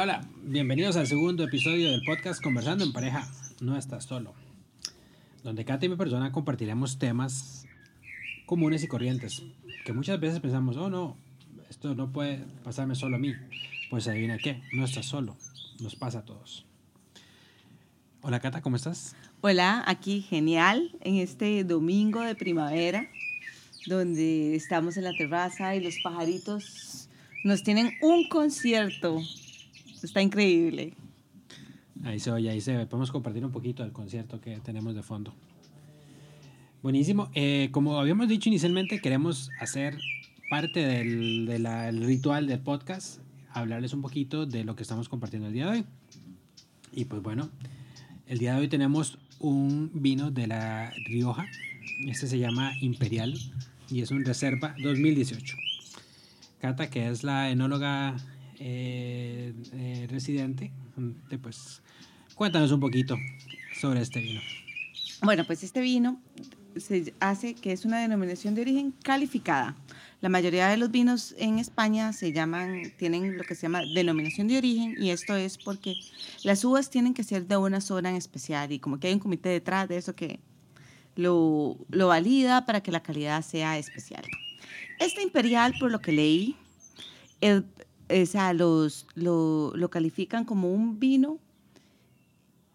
Hola, 0.00 0.18
hola, 0.18 0.28
bienvenidos 0.44 0.96
al 0.96 1.08
segundo 1.08 1.42
episodio 1.42 1.90
del 1.90 2.04
podcast 2.04 2.40
Conversando 2.40 2.84
en 2.84 2.92
pareja, 2.92 3.28
no 3.60 3.76
estás 3.76 4.04
solo, 4.04 4.32
donde 5.42 5.64
Katy 5.64 5.86
y 5.86 5.88
mi 5.88 5.96
persona 5.96 6.30
compartiremos 6.30 7.00
temas 7.00 7.66
comunes 8.46 8.84
y 8.84 8.86
corrientes, 8.86 9.42
que 9.84 9.92
muchas 9.92 10.20
veces 10.20 10.38
pensamos, 10.38 10.76
oh 10.76 10.88
no, 10.88 11.16
esto 11.68 11.96
no 11.96 12.12
puede 12.12 12.44
pasarme 12.62 12.94
solo 12.94 13.16
a 13.16 13.18
mí. 13.18 13.34
Pues 13.90 14.06
adivina 14.06 14.38
qué, 14.38 14.62
no 14.72 14.84
estás 14.84 15.06
solo, 15.06 15.36
nos 15.80 15.96
pasa 15.96 16.20
a 16.20 16.24
todos. 16.24 16.64
Hola 18.22 18.38
Cata, 18.38 18.62
¿cómo 18.62 18.76
estás? 18.76 19.16
Hola, 19.40 19.82
aquí 19.84 20.20
genial, 20.20 20.92
en 21.00 21.16
este 21.16 21.64
domingo 21.64 22.20
de 22.20 22.36
primavera, 22.36 23.10
donde 23.88 24.54
estamos 24.54 24.96
en 24.96 25.02
la 25.02 25.12
terraza 25.18 25.74
y 25.74 25.80
los 25.80 25.96
pajaritos 26.04 27.08
nos 27.42 27.64
tienen 27.64 27.94
un 28.00 28.28
concierto 28.28 29.20
Está 30.02 30.22
increíble. 30.22 30.94
Ahí 32.04 32.20
se 32.20 32.30
oye, 32.30 32.50
ahí 32.50 32.60
se 32.60 32.76
ve. 32.76 32.86
Podemos 32.86 33.10
compartir 33.10 33.44
un 33.44 33.50
poquito 33.50 33.82
del 33.82 33.92
concierto 33.92 34.40
que 34.40 34.58
tenemos 34.60 34.94
de 34.94 35.02
fondo. 35.02 35.34
Buenísimo. 36.82 37.28
Eh, 37.34 37.70
como 37.72 37.98
habíamos 37.98 38.28
dicho 38.28 38.48
inicialmente, 38.48 39.00
queremos 39.00 39.50
hacer 39.60 39.98
parte 40.48 40.80
del, 40.80 42.02
ritual 42.04 42.46
del 42.46 42.60
podcast, 42.60 43.20
hablarles 43.50 43.92
un 43.92 44.02
poquito 44.02 44.46
de 44.46 44.64
lo 44.64 44.76
que 44.76 44.82
estamos 44.82 45.08
compartiendo 45.08 45.48
el 45.48 45.54
día 45.54 45.66
de 45.66 45.78
hoy. 45.78 45.84
Y 46.92 47.06
pues 47.06 47.20
bueno, 47.20 47.50
el 48.26 48.38
día 48.38 48.54
de 48.54 48.60
hoy 48.60 48.68
tenemos 48.68 49.18
un 49.40 49.90
vino 49.92 50.30
de 50.30 50.46
la 50.46 50.92
Rioja. 51.06 51.46
Este 52.06 52.28
se 52.28 52.38
llama 52.38 52.72
Imperial 52.80 53.34
y 53.90 54.02
es 54.02 54.12
un 54.12 54.24
Reserva 54.24 54.74
2018. 54.80 55.56
Cata, 56.60 56.88
que 56.90 57.08
es 57.08 57.24
la 57.24 57.50
enóloga 57.50 58.16
eh, 58.60 59.52
eh, 59.72 60.06
residente, 60.10 60.72
pues 61.42 61.82
cuéntanos 62.34 62.72
un 62.72 62.80
poquito 62.80 63.16
sobre 63.80 64.00
este 64.00 64.20
vino. 64.20 64.40
Bueno, 65.22 65.44
pues 65.44 65.62
este 65.62 65.80
vino 65.80 66.20
se 66.76 67.14
hace 67.20 67.54
que 67.54 67.72
es 67.72 67.84
una 67.84 68.00
denominación 68.00 68.54
de 68.54 68.62
origen 68.62 68.92
calificada. 69.02 69.76
La 70.20 70.28
mayoría 70.28 70.68
de 70.68 70.76
los 70.76 70.90
vinos 70.90 71.34
en 71.38 71.58
España 71.58 72.12
se 72.12 72.32
llaman, 72.32 72.92
tienen 72.96 73.36
lo 73.36 73.44
que 73.44 73.54
se 73.54 73.62
llama 73.62 73.82
denominación 73.94 74.48
de 74.48 74.58
origen 74.58 74.94
y 74.98 75.10
esto 75.10 75.36
es 75.36 75.58
porque 75.58 75.94
las 76.42 76.64
uvas 76.64 76.90
tienen 76.90 77.14
que 77.14 77.24
ser 77.24 77.46
de 77.46 77.56
una 77.56 77.80
zona 77.80 78.10
en 78.10 78.16
especial 78.16 78.72
y 78.72 78.78
como 78.78 78.98
que 78.98 79.08
hay 79.08 79.14
un 79.14 79.20
comité 79.20 79.48
detrás 79.48 79.88
de 79.88 79.96
eso 79.96 80.14
que 80.14 80.40
lo, 81.14 81.76
valida 81.90 82.64
para 82.66 82.80
que 82.80 82.92
la 82.92 83.02
calidad 83.02 83.42
sea 83.42 83.78
especial. 83.78 84.24
Este 84.98 85.22
imperial, 85.22 85.74
por 85.78 85.90
lo 85.90 86.00
que 86.00 86.12
leí, 86.12 86.56
el, 87.40 87.64
o 88.08 88.52
los, 88.52 89.06
lo, 89.14 89.72
lo, 89.74 89.90
califican 89.90 90.44
como 90.44 90.72
un 90.72 90.98
vino, 90.98 91.38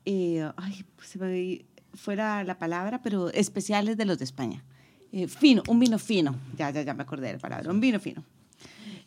eh, 0.06 0.50
ay, 0.58 0.86
pues, 0.96 1.18
fuera 1.94 2.44
la 2.44 2.58
palabra, 2.58 3.02
pero 3.02 3.30
especiales 3.30 3.98
de 3.98 4.06
los 4.06 4.18
de 4.20 4.26
España. 4.26 4.64
Eh, 5.12 5.28
fino, 5.28 5.62
un 5.68 5.80
vino 5.80 6.00
fino, 6.00 6.36
ya, 6.58 6.72
ya, 6.72 6.82
ya 6.82 6.94
me 6.94 7.04
acordé 7.04 7.28
de 7.28 7.34
la 7.34 7.40
palabra, 7.40 7.72
un 7.72 7.80
vino 7.80 8.00
fino. 8.00 8.24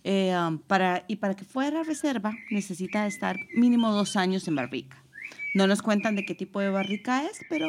Eh, 0.04 0.36
um, 0.38 0.58
para, 0.58 1.04
y 1.08 1.16
para 1.16 1.34
que 1.34 1.44
fuera 1.44 1.82
reserva 1.82 2.32
necesita 2.50 3.08
estar 3.08 3.36
mínimo 3.56 3.90
dos 3.90 4.14
años 4.14 4.46
en 4.46 4.54
barrica. 4.54 5.02
No 5.54 5.66
nos 5.66 5.82
cuentan 5.82 6.14
de 6.14 6.24
qué 6.24 6.34
tipo 6.34 6.60
de 6.60 6.70
barrica 6.70 7.24
es, 7.24 7.40
pero 7.48 7.66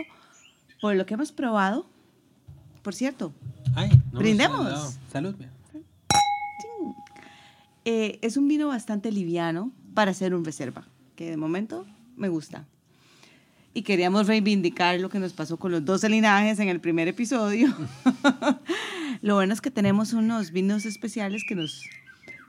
por 0.80 0.96
lo 0.96 1.06
que 1.08 1.16
hemos 1.16 1.32
probado, 1.32 1.88
por 2.84 2.94
cierto, 2.94 3.34
brindemos. 4.12 5.00
Salud. 5.12 5.36
Eh, 7.90 8.20
es 8.22 8.36
un 8.36 8.50
vino 8.50 8.68
bastante 8.68 9.14
liviano 9.14 9.72
para 9.94 10.12
hacer 10.12 10.36
un 10.36 10.44
reserva, 10.44 10.86
que 11.16 11.30
de 11.30 11.38
momento 11.38 11.86
me 12.18 12.28
gusta. 12.28 12.68
Y 13.74 13.84
queríamos 13.84 14.28
reivindicar 14.28 15.00
lo 15.00 15.08
que 15.08 15.20
nos 15.20 15.32
pasó 15.32 15.56
con 15.56 15.72
los 15.72 15.86
dos 15.86 16.04
linajes 16.04 16.60
en 16.60 16.68
el 16.68 16.82
primer 16.82 17.08
episodio. 17.08 17.74
lo 19.22 19.36
bueno 19.36 19.54
es 19.54 19.62
que 19.62 19.72
tenemos 19.72 20.12
unos 20.12 20.52
vinos 20.52 20.86
especiales 20.86 21.46
que 21.48 21.56
nos 21.56 21.86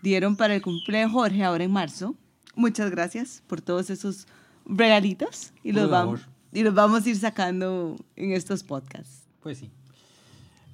dieron 0.02 0.34
para 0.34 0.56
el 0.56 0.60
cumpleaños 0.60 1.12
Jorge 1.12 1.44
ahora 1.44 1.62
en 1.62 1.70
marzo. 1.70 2.16
Muchas 2.56 2.90
gracias 2.90 3.40
por 3.46 3.60
todos 3.60 3.90
esos 3.90 4.26
regalitos 4.66 5.52
y 5.62 5.70
los, 5.70 5.88
vamos, 5.88 6.22
y 6.52 6.64
los 6.64 6.74
vamos 6.74 7.06
a 7.06 7.10
ir 7.10 7.16
sacando 7.16 7.94
en 8.16 8.32
estos 8.32 8.64
podcasts. 8.64 9.28
Pues 9.40 9.58
sí. 9.58 9.70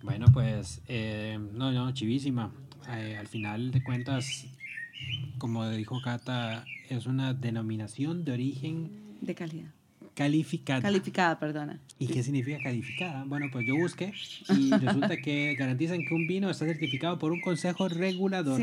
Bueno, 0.03 0.25
pues, 0.33 0.81
eh, 0.89 1.39
no, 1.53 1.71
no, 1.71 1.93
chivísima. 1.93 2.51
Eh, 2.89 3.17
al 3.19 3.27
final 3.27 3.71
de 3.71 3.83
cuentas, 3.83 4.47
como 5.39 5.69
dijo 5.69 6.01
Cata, 6.03 6.65
es 6.89 7.07
una 7.07 7.35
denominación 7.35 8.25
de 8.25 8.33
origen... 8.33 8.91
De 9.21 9.35
calidad. 9.35 9.71
Calificada. 10.15 10.81
Calificada, 10.81 11.39
perdona. 11.39 11.81
¿Y 11.99 12.07
qué 12.07 12.23
significa 12.23 12.59
calificada? 12.63 13.25
Bueno, 13.25 13.47
pues 13.51 13.67
yo 13.67 13.75
busqué 13.77 14.13
y 14.57 14.71
resulta 14.79 15.17
que 15.17 15.55
garantizan 15.57 16.05
que 16.07 16.15
un 16.15 16.27
vino 16.27 16.51
está 16.51 16.67
certificado 16.67 17.19
por 17.19 17.33
un 17.33 17.41
consejo 17.41 17.89
regulador 17.89 18.61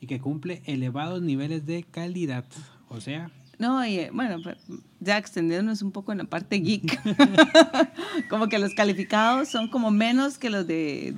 y 0.00 0.06
que 0.06 0.20
cumple 0.20 0.62
elevados 0.66 1.22
niveles 1.22 1.64
de 1.64 1.84
calidad. 1.84 2.44
O 2.88 3.00
sea, 3.00 3.30
no, 3.58 3.84
y 3.86 3.98
eh, 3.98 4.10
bueno, 4.12 4.38
pues, 4.42 4.56
ya 5.00 5.18
extendiéndonos 5.18 5.82
un 5.82 5.92
poco 5.92 6.12
en 6.12 6.18
la 6.18 6.24
parte 6.24 6.56
geek, 6.56 7.00
como 8.28 8.48
que 8.48 8.58
los 8.58 8.74
calificados 8.74 9.48
son 9.48 9.68
como 9.68 9.90
menos 9.90 10.38
que 10.38 10.50
los 10.50 10.66
de, 10.66 11.14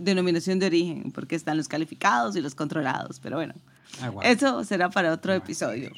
denominación 0.00 0.58
de 0.58 0.66
origen, 0.66 1.12
porque 1.12 1.36
están 1.36 1.56
los 1.56 1.68
calificados 1.68 2.36
y 2.36 2.40
los 2.40 2.54
controlados, 2.54 3.20
pero 3.20 3.36
bueno, 3.36 3.54
ah, 4.00 4.12
eso 4.24 4.64
será 4.64 4.90
para 4.90 5.12
otro 5.12 5.32
episodio. 5.32 5.90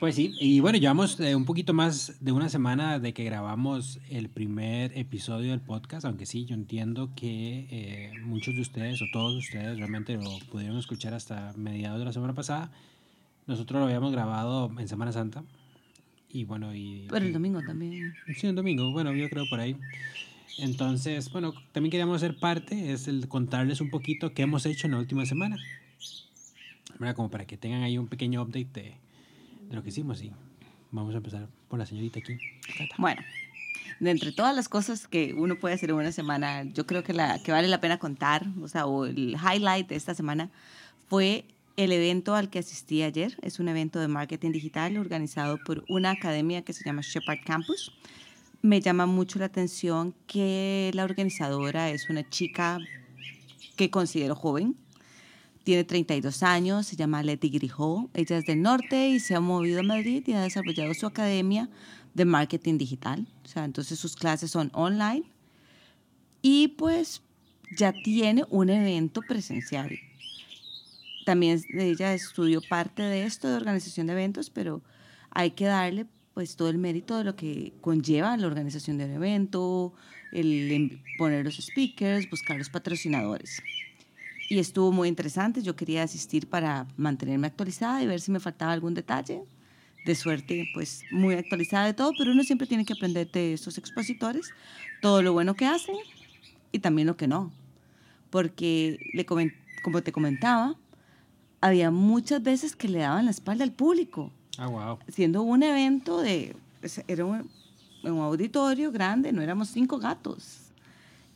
Pues 0.00 0.16
sí, 0.16 0.34
y 0.40 0.58
bueno, 0.58 0.78
llevamos 0.78 1.20
eh, 1.20 1.36
un 1.36 1.44
poquito 1.44 1.74
más 1.74 2.16
de 2.20 2.32
una 2.32 2.48
semana 2.48 2.98
de 2.98 3.14
que 3.14 3.22
grabamos 3.22 4.00
el 4.10 4.28
primer 4.28 4.98
episodio 4.98 5.52
del 5.52 5.60
podcast, 5.60 6.04
aunque 6.04 6.26
sí, 6.26 6.44
yo 6.44 6.54
entiendo 6.54 7.10
que 7.14 7.68
eh, 7.70 8.12
muchos 8.24 8.56
de 8.56 8.62
ustedes 8.62 9.00
o 9.00 9.04
todos 9.12 9.36
ustedes 9.36 9.78
realmente 9.78 10.16
lo 10.16 10.38
pudieron 10.50 10.76
escuchar 10.76 11.14
hasta 11.14 11.52
mediados 11.56 12.00
de 12.00 12.04
la 12.06 12.12
semana 12.12 12.34
pasada 12.34 12.72
nosotros 13.46 13.80
lo 13.80 13.86
habíamos 13.86 14.12
grabado 14.12 14.70
en 14.78 14.88
Semana 14.88 15.12
Santa. 15.12 15.44
Y 16.30 16.44
bueno, 16.44 16.74
y... 16.74 17.06
Pero 17.10 17.26
el 17.26 17.32
domingo 17.32 17.60
también. 17.62 18.14
Sí, 18.36 18.46
el 18.46 18.54
domingo, 18.54 18.90
bueno, 18.92 19.12
yo 19.12 19.28
creo 19.28 19.44
por 19.50 19.60
ahí. 19.60 19.76
Entonces, 20.58 21.30
bueno, 21.32 21.52
también 21.72 21.90
queríamos 21.90 22.20
ser 22.20 22.38
parte, 22.38 22.92
es 22.92 23.08
el 23.08 23.28
contarles 23.28 23.80
un 23.80 23.90
poquito 23.90 24.32
qué 24.32 24.42
hemos 24.42 24.64
hecho 24.64 24.86
en 24.86 24.92
la 24.92 24.98
última 24.98 25.26
semana. 25.26 25.58
Como 27.14 27.30
para 27.30 27.46
que 27.46 27.56
tengan 27.56 27.82
ahí 27.82 27.98
un 27.98 28.08
pequeño 28.08 28.42
update 28.42 28.68
de, 28.72 28.94
de 29.68 29.74
lo 29.74 29.82
que 29.82 29.88
hicimos. 29.88 30.22
Y 30.22 30.32
vamos 30.90 31.14
a 31.14 31.18
empezar 31.18 31.48
por 31.68 31.78
la 31.78 31.86
señorita 31.86 32.20
aquí. 32.20 32.38
Bueno, 32.98 33.22
de 34.00 34.10
entre 34.10 34.32
todas 34.32 34.54
las 34.54 34.68
cosas 34.68 35.08
que 35.08 35.34
uno 35.34 35.56
puede 35.56 35.74
hacer 35.74 35.90
en 35.90 35.96
una 35.96 36.12
semana, 36.12 36.64
yo 36.64 36.86
creo 36.86 37.02
que 37.02 37.12
la 37.12 37.42
que 37.42 37.52
vale 37.52 37.68
la 37.68 37.80
pena 37.80 37.98
contar, 37.98 38.46
o 38.60 38.68
sea, 38.68 38.86
o 38.86 39.06
el 39.06 39.36
highlight 39.36 39.88
de 39.88 39.96
esta 39.96 40.14
semana 40.14 40.50
fue 41.08 41.44
el 41.76 41.92
evento 41.92 42.34
al 42.34 42.50
que 42.50 42.58
asistí 42.58 43.02
ayer 43.02 43.36
es 43.42 43.58
un 43.58 43.68
evento 43.68 43.98
de 43.98 44.08
marketing 44.08 44.52
digital 44.52 44.96
organizado 44.98 45.58
por 45.64 45.84
una 45.88 46.10
academia 46.10 46.62
que 46.62 46.72
se 46.72 46.84
llama 46.84 47.02
Shepard 47.02 47.38
Campus. 47.44 47.92
Me 48.60 48.80
llama 48.80 49.06
mucho 49.06 49.38
la 49.38 49.46
atención 49.46 50.14
que 50.26 50.90
la 50.94 51.04
organizadora 51.04 51.90
es 51.90 52.10
una 52.10 52.28
chica 52.28 52.78
que 53.76 53.90
considero 53.90 54.34
joven. 54.34 54.76
Tiene 55.64 55.84
32 55.84 56.42
años, 56.42 56.86
se 56.86 56.96
llama 56.96 57.22
Leti 57.22 57.50
Grijó. 57.50 58.10
Ella 58.14 58.38
es 58.38 58.44
del 58.44 58.62
norte 58.62 59.08
y 59.08 59.20
se 59.20 59.34
ha 59.34 59.40
movido 59.40 59.80
a 59.80 59.84
Madrid 59.84 60.22
y 60.26 60.32
ha 60.32 60.42
desarrollado 60.42 60.92
su 60.94 61.06
academia 61.06 61.68
de 62.14 62.24
marketing 62.24 62.78
digital. 62.78 63.26
O 63.44 63.48
sea, 63.48 63.64
entonces 63.64 63.98
sus 63.98 64.16
clases 64.16 64.50
son 64.50 64.70
online 64.74 65.24
y 66.42 66.68
pues 66.68 67.22
ya 67.76 67.92
tiene 67.92 68.44
un 68.50 68.70
evento 68.70 69.20
presencial 69.26 69.90
también 71.24 71.62
ella 71.72 72.14
estudió 72.14 72.60
parte 72.60 73.02
de 73.02 73.24
esto, 73.24 73.48
de 73.48 73.56
organización 73.56 74.06
de 74.06 74.14
eventos, 74.14 74.50
pero 74.50 74.82
hay 75.30 75.52
que 75.52 75.66
darle 75.66 76.06
pues 76.34 76.56
todo 76.56 76.68
el 76.68 76.78
mérito 76.78 77.18
de 77.18 77.24
lo 77.24 77.36
que 77.36 77.74
conlleva 77.80 78.36
la 78.36 78.46
organización 78.46 78.98
del 78.98 79.10
evento, 79.12 79.92
el 80.32 81.02
poner 81.18 81.44
los 81.44 81.56
speakers, 81.56 82.28
buscar 82.30 82.56
los 82.56 82.70
patrocinadores. 82.70 83.62
Y 84.52 84.58
estuvo 84.58 84.92
muy 84.92 85.08
interesante, 85.08 85.62
yo 85.62 85.74
quería 85.76 86.02
asistir 86.02 86.46
para 86.46 86.86
mantenerme 86.98 87.46
actualizada 87.46 88.02
y 88.02 88.06
ver 88.06 88.20
si 88.20 88.30
me 88.30 88.38
faltaba 88.38 88.72
algún 88.72 88.92
detalle. 88.92 89.44
De 90.04 90.14
suerte, 90.14 90.68
pues 90.74 91.00
muy 91.10 91.36
actualizada 91.36 91.86
de 91.86 91.94
todo, 91.94 92.12
pero 92.18 92.32
uno 92.32 92.44
siempre 92.44 92.66
tiene 92.66 92.84
que 92.84 92.92
aprender 92.92 93.30
de 93.30 93.54
estos 93.54 93.78
expositores 93.78 94.50
todo 95.00 95.22
lo 95.22 95.32
bueno 95.32 95.54
que 95.54 95.64
hacen 95.64 95.96
y 96.70 96.80
también 96.80 97.06
lo 97.06 97.16
que 97.16 97.28
no. 97.28 97.50
Porque, 98.28 98.98
le 99.14 99.24
como 99.24 100.02
te 100.02 100.12
comentaba, 100.12 100.76
había 101.62 101.90
muchas 101.90 102.42
veces 102.42 102.76
que 102.76 102.88
le 102.88 102.98
daban 102.98 103.24
la 103.24 103.30
espalda 103.30 103.64
al 103.64 103.72
público. 103.72 104.30
Ah, 104.58 104.66
wow. 104.66 104.98
Siendo 105.08 105.40
un 105.40 105.62
evento 105.62 106.20
de, 106.20 106.54
pues, 106.80 107.02
era 107.08 107.24
un, 107.24 107.50
un 108.04 108.18
auditorio 108.18 108.92
grande, 108.92 109.32
no 109.32 109.40
éramos 109.40 109.70
cinco 109.70 109.98
gatos. 109.98 110.61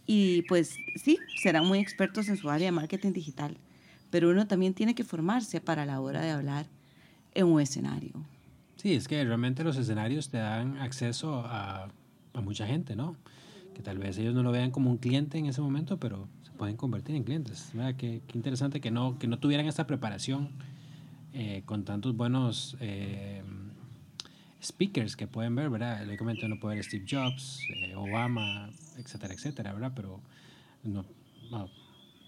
Y 0.07 0.43
pues 0.43 0.77
sí, 0.95 1.19
serán 1.43 1.67
muy 1.67 1.79
expertos 1.81 2.29
en 2.29 2.37
su 2.37 2.49
área 2.49 2.67
de 2.67 2.73
marketing 2.73 3.13
digital, 3.13 3.57
pero 4.11 4.31
uno 4.31 4.47
también 4.47 4.75
tiene 4.75 4.95
que 4.95 5.05
formarse 5.05 5.61
para 5.61 5.85
la 5.85 6.01
hora 6.01 6.21
de 6.21 6.31
hablar 6.31 6.67
en 7.35 7.47
un 7.47 7.61
escenario. 7.61 8.13
Sí, 8.77 8.95
es 8.95 9.09
que 9.09 9.25
realmente 9.25 9.65
los 9.65 9.77
escenarios 9.77 10.29
te 10.29 10.39
dan 10.39 10.79
acceso 10.79 11.43
a, 11.45 11.89
a 12.35 12.41
mucha 12.41 12.67
gente, 12.67 12.95
¿no? 12.95 13.17
Que 13.75 13.83
tal 13.83 13.99
vez 13.99 14.17
ellos 14.19 14.35
no 14.35 14.43
lo 14.43 14.53
vean 14.53 14.71
como 14.71 14.91
un 14.91 14.99
cliente 14.99 15.39
en 15.39 15.47
ese 15.47 15.61
momento, 15.61 15.99
pero 15.99 16.29
se 16.45 16.53
pueden 16.53 16.77
convertir 16.77 17.17
en 17.17 17.25
clientes. 17.25 17.73
Qué, 17.99 18.23
qué 18.27 18.39
interesante 18.39 18.81
que 18.81 18.91
no, 18.91 19.19
que 19.19 19.27
no 19.27 19.39
tuvieran 19.39 19.67
esta 19.67 19.87
preparación 19.87 20.51
eh, 21.33 21.63
con 21.67 21.85
tantos 21.85 22.17
buenos 22.17 22.77
eh, 22.81 23.43
speakers 24.67 25.17
que 25.17 25.27
pueden 25.27 25.55
ver, 25.55 25.71
¿verdad? 25.71 26.05
Le 26.07 26.17
comento, 26.17 26.49
no 26.49 26.59
puede 26.59 26.77
ver 26.77 26.85
Steve 26.85 27.05
Jobs, 27.09 27.61
eh, 27.75 27.95
Obama, 27.95 28.71
etcétera, 28.97 29.35
etcétera, 29.35 29.73
¿verdad? 29.73 29.93
Pero 29.95 30.21
no, 30.83 31.05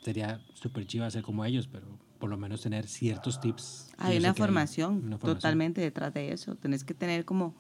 sería 0.03 0.41
súper 0.55 0.87
chido 0.87 1.11
ser 1.11 1.23
como 1.23 1.45
ellos, 1.45 1.67
pero 1.67 1.87
por 2.19 2.31
lo 2.31 2.37
menos 2.37 2.63
tener 2.63 2.87
ciertos 2.89 3.41
tips. 3.41 3.91
Hay 3.99 4.19
una 4.19 4.35
formación, 4.35 5.19
totalmente 5.19 5.81
detrás 5.81 6.13
de 6.15 6.33
eso. 6.33 6.57
Tenés 6.57 6.85
que 6.85 6.95
tener 6.95 7.25
como, 7.25 7.55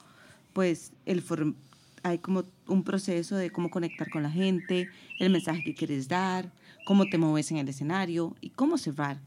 pues, 0.52 0.92
el 1.06 1.22
hay 2.02 2.18
como 2.18 2.44
un 2.66 2.84
proceso 2.84 3.36
de 3.36 3.50
cómo 3.50 3.70
conectar 3.70 4.10
con 4.10 4.22
la 4.22 4.30
gente, 4.30 4.88
el 5.18 5.30
mensaje 5.30 5.62
que 5.64 5.74
quieres 5.74 6.08
dar, 6.08 6.52
cómo 6.86 7.06
te 7.06 7.18
mueves 7.18 7.50
en 7.50 7.58
el 7.58 7.68
escenario 7.68 8.36
y 8.40 8.50
cómo 8.50 8.78
cerrar. 8.78 9.20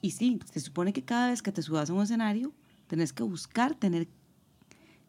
Y 0.00 0.12
sí, 0.12 0.40
se 0.50 0.60
supone 0.60 0.92
que 0.92 1.04
cada 1.04 1.30
vez 1.30 1.42
que 1.42 1.52
te 1.52 1.62
subas 1.62 1.90
a 1.90 1.92
un 1.92 2.02
escenario, 2.02 2.52
tenés 2.86 3.12
que 3.12 3.22
buscar 3.22 3.74
tener 3.74 4.08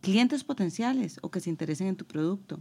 clientes 0.01 0.43
potenciales 0.43 1.19
o 1.21 1.29
que 1.29 1.39
se 1.39 1.49
interesen 1.49 1.87
en 1.87 1.95
tu 1.95 2.05
producto. 2.05 2.59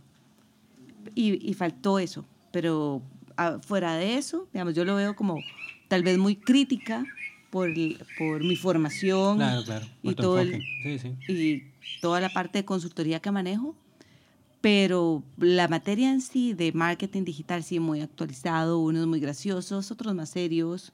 Y, 1.14 1.54
faltó 1.54 1.98
eso, 1.98 2.24
pero 2.50 3.00
ah, 3.36 3.58
fuera 3.62 3.94
de 3.94 4.18
eso, 4.18 4.48
digamos, 4.52 4.74
yo 4.74 4.84
lo 4.84 4.96
veo 4.96 5.14
como 5.14 5.38
tal 5.88 6.02
vez 6.02 6.18
muy 6.18 6.36
crítica 6.36 7.04
por, 7.50 7.70
por 8.18 8.42
mi 8.42 8.56
formación 8.56 9.40
y, 10.02 10.14
todo 10.14 10.42
y 10.42 11.62
toda 12.00 12.20
la 12.20 12.28
parte 12.28 12.58
de 12.58 12.64
consultoría 12.64 13.20
que 13.20 13.30
manejo, 13.30 13.76
pero 14.60 15.22
la 15.38 15.68
materia 15.68 16.10
en 16.10 16.20
sí 16.20 16.54
de 16.54 16.72
marketing 16.72 17.22
digital 17.22 17.62
sí 17.62 17.78
muy 17.78 18.00
actualizado, 18.00 18.80
unos 18.80 19.06
muy 19.06 19.20
graciosos, 19.20 19.90
otros 19.92 20.14
más 20.14 20.30
serios, 20.30 20.92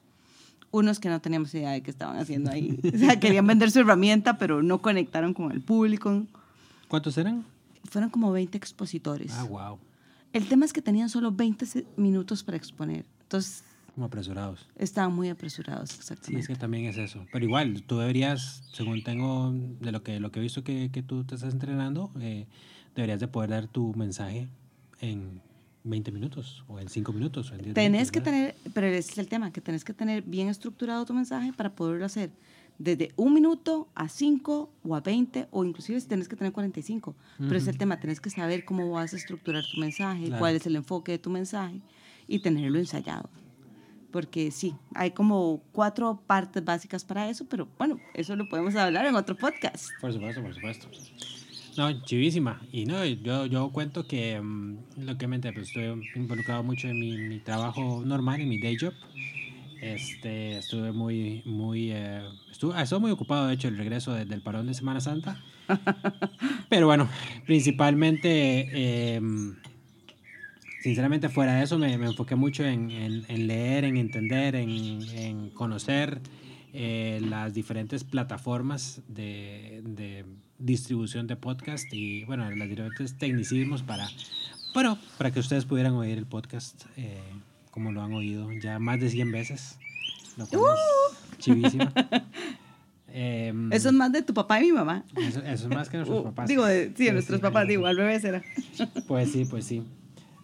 unos 0.73 0.99
que 0.99 1.07
no 1.07 1.21
teníamos 1.21 1.53
idea 1.53 1.71
de 1.71 1.83
qué 1.83 1.91
estaban 1.91 2.17
haciendo 2.17 2.51
ahí. 2.51 2.79
O 2.93 2.97
sea, 2.97 3.19
querían 3.19 3.45
vender 3.45 3.69
su 3.69 3.79
herramienta, 3.79 4.37
pero 4.39 4.63
no 4.63 4.81
conectaron 4.81 5.33
con 5.33 5.51
el 5.51 5.61
público. 5.61 6.25
¿Cuántos 6.87 7.17
eran? 7.17 7.45
Fueron 7.85 8.09
como 8.09 8.31
20 8.31 8.57
expositores. 8.57 9.31
Ah, 9.33 9.43
wow. 9.43 9.79
El 10.33 10.47
tema 10.47 10.65
es 10.65 10.73
que 10.73 10.81
tenían 10.81 11.09
solo 11.09 11.31
20 11.31 11.85
minutos 11.95 12.43
para 12.43 12.57
exponer. 12.57 13.05
Entonces... 13.21 13.63
Como 13.93 14.07
apresurados. 14.07 14.67
Estaban 14.75 15.13
muy 15.13 15.29
apresurados, 15.29 15.93
exactamente. 15.93 16.47
Sí, 16.47 16.51
es 16.51 16.57
que 16.57 16.59
también 16.59 16.85
es 16.85 16.97
eso. 16.97 17.23
Pero 17.31 17.45
igual, 17.45 17.83
tú 17.83 17.99
deberías, 17.99 18.63
según 18.73 19.03
tengo 19.03 19.53
de 19.53 19.91
lo 19.91 20.01
que, 20.01 20.19
lo 20.19 20.31
que 20.31 20.39
he 20.39 20.41
visto 20.41 20.63
que, 20.63 20.89
que 20.91 21.03
tú 21.03 21.23
te 21.23 21.35
estás 21.35 21.53
entrenando, 21.53 22.09
eh, 22.19 22.47
deberías 22.95 23.19
de 23.19 23.27
poder 23.27 23.51
dar 23.51 23.67
tu 23.67 23.93
mensaje 23.93 24.49
en 25.01 25.39
20 25.83 26.11
minutos 26.11 26.63
o 26.67 26.79
en 26.79 26.87
5 26.87 27.13
minutos 27.13 27.51
o 27.51 27.55
en 27.55 27.61
10 27.61 27.73
Tenés 27.73 28.11
que 28.11 28.21
tener, 28.21 28.55
pero 28.73 28.87
ese 28.87 29.11
es 29.11 29.17
el 29.17 29.27
tema, 29.27 29.51
que 29.51 29.61
tenés 29.61 29.83
que 29.83 29.93
tener 29.93 30.23
bien 30.23 30.47
estructurado 30.47 31.05
tu 31.05 31.13
mensaje 31.13 31.51
para 31.53 31.75
poderlo 31.75 32.05
hacer 32.05 32.31
desde 32.77 33.13
un 33.15 33.33
minuto 33.33 33.87
a 33.95 34.09
5 34.09 34.69
o 34.83 34.95
a 34.95 35.01
20 35.01 35.47
o 35.51 35.63
inclusive 35.63 35.99
si 35.99 36.07
tenés 36.07 36.27
que 36.27 36.35
tener 36.35 36.53
45. 36.53 37.15
Pero 37.37 37.55
es 37.55 37.67
el 37.67 37.77
tema, 37.77 37.99
tenés 37.99 38.19
que 38.19 38.29
saber 38.29 38.65
cómo 38.65 38.91
vas 38.91 39.13
a 39.13 39.17
estructurar 39.17 39.63
tu 39.63 39.79
mensaje, 39.79 40.31
cuál 40.37 40.55
es 40.55 40.65
el 40.65 40.75
enfoque 40.75 41.13
de 41.13 41.19
tu 41.19 41.29
mensaje 41.29 41.81
y 42.27 42.39
tenerlo 42.39 42.79
ensayado. 42.79 43.29
Porque 44.11 44.51
sí, 44.51 44.75
hay 44.93 45.11
como 45.11 45.61
cuatro 45.71 46.21
partes 46.27 46.63
básicas 46.63 47.03
para 47.03 47.29
eso, 47.29 47.45
pero 47.45 47.67
bueno, 47.77 47.99
eso 48.13 48.35
lo 48.35 48.47
podemos 48.47 48.75
hablar 48.75 49.05
en 49.07 49.15
otro 49.15 49.35
podcast. 49.35 49.87
Por 49.99 50.13
supuesto, 50.13 50.41
por 50.41 50.53
supuesto. 50.53 50.87
No, 51.77 51.91
chivísima. 52.03 52.61
Y 52.71 52.85
no, 52.85 53.03
yo, 53.05 53.45
yo 53.47 53.69
cuento 53.71 54.05
que, 54.05 54.39
um, 54.39 54.77
lo 54.97 55.17
que 55.17 55.27
mente, 55.27 55.51
pues 55.53 55.67
estoy 55.67 56.01
involucrado 56.15 56.63
mucho 56.63 56.87
en 56.87 56.99
mi, 56.99 57.17
mi, 57.17 57.39
trabajo 57.39 58.03
normal, 58.05 58.41
en 58.41 58.49
mi 58.49 58.59
day 58.59 58.77
job. 58.79 58.93
Este, 59.81 60.59
estuve 60.59 60.91
muy, 60.91 61.41
muy, 61.45 61.91
eh, 61.91 62.21
estuve, 62.51 62.81
estuve, 62.81 62.99
muy 62.99 63.11
ocupado, 63.11 63.47
de 63.47 63.55
hecho, 63.55 63.67
el 63.67 63.77
regreso 63.77 64.13
del 64.13 64.41
parón 64.41 64.67
de 64.67 64.73
Semana 64.75 65.01
Santa. 65.01 65.43
Pero 66.69 66.85
bueno, 66.85 67.09
principalmente, 67.45 69.15
em, 69.15 69.55
sinceramente, 70.81 71.27
fuera 71.29 71.55
de 71.55 71.63
eso, 71.63 71.79
me, 71.79 71.97
me 71.97 72.05
enfoqué 72.05 72.35
mucho 72.35 72.63
en, 72.63 72.91
en, 72.91 73.25
en, 73.27 73.47
leer, 73.47 73.83
en 73.85 73.97
entender, 73.97 74.55
en, 74.55 74.69
en 74.69 75.49
conocer 75.49 76.21
eh, 76.71 77.19
las 77.27 77.53
diferentes 77.53 78.03
plataformas 78.03 79.01
de, 79.07 79.81
de 79.85 80.25
distribución 80.63 81.27
de 81.27 81.35
podcast 81.35 81.93
y 81.93 82.23
bueno, 82.25 82.49
los 82.49 82.69
diferentes 82.69 83.17
tecnicismos 83.17 83.83
para, 83.83 84.07
bueno, 84.73 84.97
para 85.17 85.31
que 85.31 85.39
ustedes 85.39 85.65
pudieran 85.65 85.93
oír 85.93 86.17
el 86.17 86.25
podcast 86.25 86.85
eh, 86.95 87.21
como 87.71 87.91
lo 87.91 88.01
han 88.01 88.13
oído 88.13 88.51
ya 88.53 88.79
más 88.79 88.99
de 88.99 89.09
100 89.09 89.31
veces. 89.31 89.77
Lo 90.37 90.47
cual 90.47 90.75
es 90.75 91.37
chivísimo. 91.39 91.85
Em, 93.15 93.71
eso 93.71 93.89
es 93.89 93.93
más 93.93 94.11
de 94.11 94.23
tu 94.23 94.33
papá 94.33 94.59
y 94.59 94.65
mi 94.65 94.71
mamá. 94.71 95.03
Eso, 95.15 95.39
es 95.43 95.67
más 95.67 95.87
que 95.87 95.97
nuestros 95.97 96.21
uh, 96.21 96.23
papás. 96.23 96.47
Digo, 96.49 96.65
sí, 96.65 97.03
de 97.05 97.13
nuestros 97.13 97.39
papás, 97.41 97.67
digo, 97.67 97.85
al 97.85 97.95
revés 97.97 98.23
era. 98.23 98.41
Pues 99.07 99.31
sí, 99.31 99.45
pues 99.45 99.65
sí. 99.65 99.83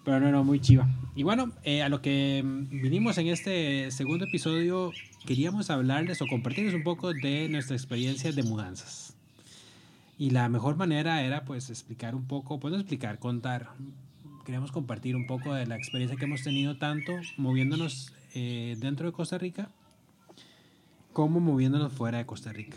Pero 0.06 0.20
no, 0.20 0.32
no, 0.32 0.44
muy 0.44 0.60
chiva. 0.60 0.88
Y 1.16 1.24
bueno, 1.24 1.52
eh, 1.64 1.82
a 1.82 1.90
lo 1.90 2.04
que 2.04 2.44
vinimos 2.46 3.18
en 3.18 3.26
este 3.26 3.90
segundo 3.90 4.26
episodio, 4.26 4.92
queríamos 5.26 5.72
hablarles 5.72 6.22
o 6.22 6.28
compartirles 6.28 6.76
un 6.76 6.84
poco 6.84 7.12
de 7.12 7.50
nuestra 7.50 7.76
experiencia 7.76 8.32
de 8.32 8.44
mudanzas. 8.44 9.18
Y 10.20 10.32
la 10.32 10.50
mejor 10.50 10.76
manera 10.76 11.24
era 11.24 11.46
pues 11.46 11.70
explicar 11.70 12.14
un 12.14 12.26
poco, 12.26 12.60
pues 12.60 12.74
no 12.74 12.78
explicar, 12.78 13.20
contar. 13.20 13.70
Queríamos 14.46 14.74
compartir 14.74 15.16
un 15.16 15.26
poco 15.26 15.54
de 15.54 15.66
la 15.66 15.78
experiencia 15.78 16.18
que 16.18 16.26
hemos 16.26 16.44
tenido 16.44 16.78
tanto 16.78 17.14
moviéndonos 17.38 18.14
eh, 18.36 18.76
dentro 18.80 19.08
de 19.08 19.14
Costa 19.14 19.38
Rica 19.38 19.70
como 21.14 21.40
moviéndonos 21.40 21.94
fuera 21.94 22.18
de 22.18 22.26
Costa 22.26 22.52
Rica. 22.52 22.76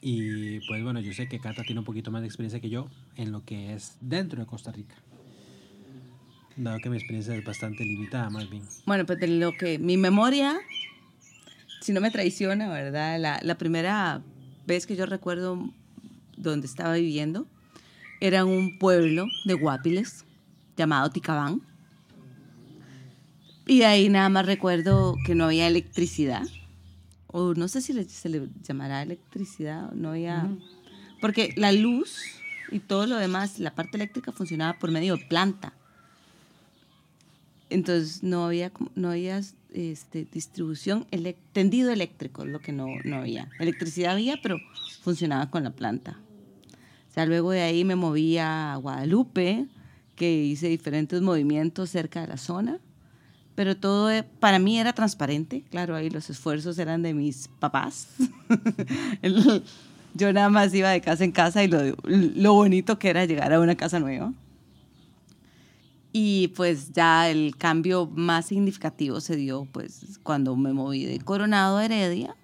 Y 0.00 0.60
pues 0.68 0.84
bueno, 0.84 1.00
yo 1.00 1.12
sé 1.12 1.28
que 1.28 1.40
Cata 1.40 1.64
tiene 1.64 1.80
un 1.80 1.84
poquito 1.84 2.12
más 2.12 2.22
de 2.22 2.28
experiencia 2.28 2.60
que 2.60 2.70
yo 2.70 2.88
en 3.16 3.32
lo 3.32 3.44
que 3.44 3.74
es 3.74 3.98
dentro 4.00 4.38
de 4.38 4.46
Costa 4.46 4.70
Rica. 4.70 4.94
Dado 6.54 6.78
que 6.78 6.90
mi 6.90 6.96
experiencia 6.96 7.34
es 7.34 7.44
bastante 7.44 7.84
limitada, 7.84 8.30
más 8.30 8.48
bien. 8.48 8.62
Bueno, 8.86 9.04
pues 9.04 9.18
de 9.18 9.26
lo 9.26 9.50
que 9.52 9.80
mi 9.80 9.96
memoria, 9.96 10.60
si 11.80 11.92
no 11.92 12.00
me 12.00 12.12
traiciona, 12.12 12.70
¿verdad? 12.70 13.40
La 13.42 13.58
primera 13.58 14.22
vez 14.70 14.86
que 14.86 14.96
yo 14.96 15.04
recuerdo 15.04 15.68
donde 16.36 16.66
estaba 16.66 16.94
viviendo 16.94 17.46
era 18.20 18.44
un 18.44 18.78
pueblo 18.78 19.26
de 19.44 19.54
Guapiles 19.54 20.24
llamado 20.76 21.10
Ticabán. 21.10 21.62
Y 23.66 23.82
ahí 23.82 24.08
nada 24.08 24.28
más 24.28 24.46
recuerdo 24.46 25.16
que 25.24 25.34
no 25.34 25.44
había 25.46 25.66
electricidad. 25.66 26.42
O 27.26 27.54
no 27.54 27.68
sé 27.68 27.80
si 27.80 27.92
se 28.04 28.28
le 28.28 28.48
llamará 28.62 29.02
electricidad, 29.02 29.92
no 29.92 30.10
había... 30.10 30.48
Porque 31.20 31.52
la 31.56 31.72
luz 31.72 32.16
y 32.70 32.78
todo 32.78 33.06
lo 33.06 33.16
demás, 33.16 33.58
la 33.58 33.74
parte 33.74 33.96
eléctrica 33.96 34.32
funcionaba 34.32 34.78
por 34.78 34.90
medio 34.90 35.16
de 35.16 35.24
planta. 35.26 35.72
Entonces 37.68 38.22
no 38.22 38.46
había, 38.46 38.72
no 38.94 39.10
había 39.10 39.40
este, 39.74 40.26
distribución, 40.30 41.06
el 41.10 41.34
tendido 41.52 41.90
eléctrico, 41.90 42.44
lo 42.44 42.60
que 42.60 42.72
no, 42.72 42.86
no 43.04 43.16
había. 43.16 43.48
Electricidad 43.58 44.12
había, 44.12 44.40
pero 44.42 44.58
funcionaba 45.02 45.50
con 45.50 45.64
la 45.64 45.70
planta. 45.70 46.18
O 47.10 47.12
sea, 47.12 47.26
luego 47.26 47.50
de 47.50 47.62
ahí 47.62 47.84
me 47.84 47.96
moví 47.96 48.38
a 48.38 48.76
Guadalupe, 48.80 49.66
que 50.14 50.32
hice 50.44 50.68
diferentes 50.68 51.22
movimientos 51.22 51.90
cerca 51.90 52.20
de 52.20 52.28
la 52.28 52.36
zona, 52.36 52.78
pero 53.54 53.76
todo 53.76 54.10
eh, 54.10 54.22
para 54.22 54.58
mí 54.58 54.78
era 54.78 54.92
transparente, 54.92 55.64
claro, 55.70 55.96
ahí 55.96 56.10
los 56.10 56.30
esfuerzos 56.30 56.78
eran 56.78 57.02
de 57.02 57.14
mis 57.14 57.48
papás. 57.58 58.08
Yo 60.14 60.32
nada 60.32 60.48
más 60.48 60.74
iba 60.74 60.90
de 60.90 61.00
casa 61.00 61.24
en 61.24 61.32
casa 61.32 61.62
y 61.62 61.68
lo, 61.68 61.96
lo 62.04 62.54
bonito 62.54 62.98
que 62.98 63.10
era 63.10 63.24
llegar 63.24 63.52
a 63.52 63.60
una 63.60 63.76
casa 63.76 64.00
nueva. 64.00 64.32
Y 66.12 66.48
pues 66.48 66.92
ya 66.92 67.30
el 67.30 67.56
cambio 67.56 68.06
más 68.06 68.46
significativo 68.46 69.20
se 69.20 69.36
dio 69.36 69.66
pues 69.70 70.18
cuando 70.22 70.56
me 70.56 70.72
moví 70.72 71.04
de 71.04 71.20
Coronado 71.20 71.76
a 71.76 71.84
Heredia, 71.84 72.34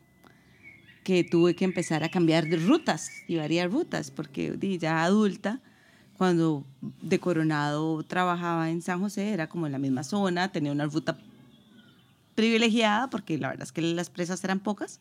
que 1.02 1.24
tuve 1.24 1.54
que 1.54 1.64
empezar 1.64 2.02
a 2.04 2.08
cambiar 2.08 2.46
de 2.46 2.56
rutas 2.56 3.10
y 3.28 3.36
variar 3.36 3.70
rutas, 3.70 4.10
porque 4.10 4.56
ya 4.80 5.04
adulta, 5.04 5.60
cuando 6.16 6.64
de 7.00 7.18
Coronado 7.20 8.02
trabajaba 8.02 8.70
en 8.70 8.82
San 8.82 9.00
José, 9.00 9.30
era 9.30 9.48
como 9.48 9.66
en 9.66 9.72
la 9.72 9.78
misma 9.78 10.02
zona, 10.02 10.50
tenía 10.50 10.72
una 10.72 10.86
ruta 10.86 11.18
privilegiada, 12.34 13.08
porque 13.10 13.38
la 13.38 13.48
verdad 13.48 13.64
es 13.64 13.72
que 13.72 13.82
las 13.82 14.10
presas 14.10 14.42
eran 14.44 14.60
pocas. 14.60 15.00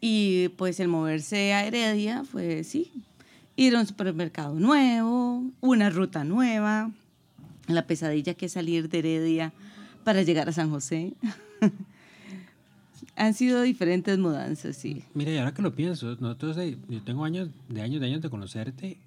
Y 0.00 0.48
pues 0.50 0.80
el 0.80 0.88
moverse 0.88 1.54
a 1.54 1.64
Heredia 1.64 2.24
fue, 2.24 2.64
sí, 2.64 2.92
ir 3.56 3.76
a 3.76 3.80
un 3.80 3.86
supermercado 3.86 4.54
nuevo, 4.54 5.44
una 5.60 5.90
ruta 5.90 6.24
nueva, 6.24 6.90
la 7.66 7.86
pesadilla 7.86 8.34
que 8.34 8.46
es 8.46 8.52
salir 8.52 8.88
de 8.88 8.98
Heredia 8.98 9.52
para 10.04 10.22
llegar 10.22 10.48
a 10.48 10.52
San 10.52 10.70
José. 10.70 11.14
Han 13.16 13.34
sido 13.34 13.62
diferentes 13.62 14.18
mudanzas, 14.18 14.76
sí. 14.76 15.04
Mira, 15.14 15.30
y 15.30 15.38
ahora 15.38 15.54
que 15.54 15.62
lo 15.62 15.74
pienso, 15.74 16.16
nosotros, 16.18 16.56
eh, 16.58 16.76
yo 16.88 17.02
tengo 17.02 17.24
años 17.24 17.48
de 17.68 17.80
años 17.80 18.00
de 18.00 18.06
años 18.06 18.22
de 18.22 18.30
conocerte 18.30 18.98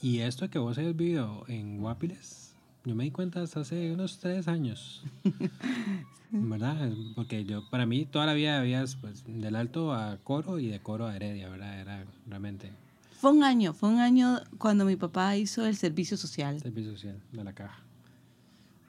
y 0.00 0.18
esto 0.18 0.48
que 0.48 0.60
vos 0.60 0.78
hayas 0.78 0.96
vivido 0.96 1.44
en 1.48 1.78
Guapiles, 1.80 2.54
yo 2.84 2.94
me 2.94 3.04
di 3.04 3.10
cuenta 3.10 3.42
hasta 3.42 3.60
hace 3.60 3.92
unos 3.92 4.18
tres 4.18 4.46
años. 4.48 5.02
¿Verdad? 6.30 6.90
Porque 7.14 7.44
yo, 7.46 7.68
para 7.70 7.86
mí, 7.86 8.04
toda 8.04 8.26
la 8.26 8.34
vida 8.34 8.58
habías 8.58 8.96
pues, 8.96 9.24
del 9.26 9.56
alto 9.56 9.94
a 9.94 10.18
coro 10.22 10.58
y 10.58 10.68
de 10.68 10.78
coro 10.78 11.06
a 11.06 11.16
heredia, 11.16 11.48
¿verdad? 11.48 11.80
Era 11.80 12.04
realmente. 12.26 12.70
Fue 13.18 13.32
un 13.32 13.42
año, 13.42 13.74
fue 13.74 13.88
un 13.88 13.98
año 13.98 14.40
cuando 14.58 14.84
mi 14.84 14.94
papá 14.94 15.36
hizo 15.36 15.66
el 15.66 15.74
servicio 15.74 16.16
social. 16.16 16.60
Servicio 16.60 16.92
social 16.92 17.20
de 17.32 17.42
la 17.42 17.52
caja. 17.52 17.82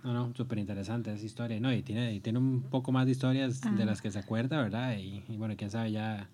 No, 0.04 0.14
no, 0.14 0.36
súper 0.36 0.60
interesante 0.60 1.12
esa 1.12 1.26
historia. 1.26 1.60
No, 1.60 1.74
y 1.74 1.82
tiene, 1.82 2.14
y 2.14 2.20
tiene 2.20 2.38
un 2.38 2.62
poco 2.62 2.92
más 2.92 3.08
de 3.08 3.14
historias 3.14 3.60
de 3.60 3.86
las 3.86 4.04
que 4.04 4.12
se 4.12 4.20
acuerda, 4.20 4.62
¿verdad? 4.62 4.96
Y, 5.00 5.24
y, 5.28 5.38
bueno, 5.38 5.56
quién 5.58 5.72
sabe 5.72 5.92
ya 5.92 6.30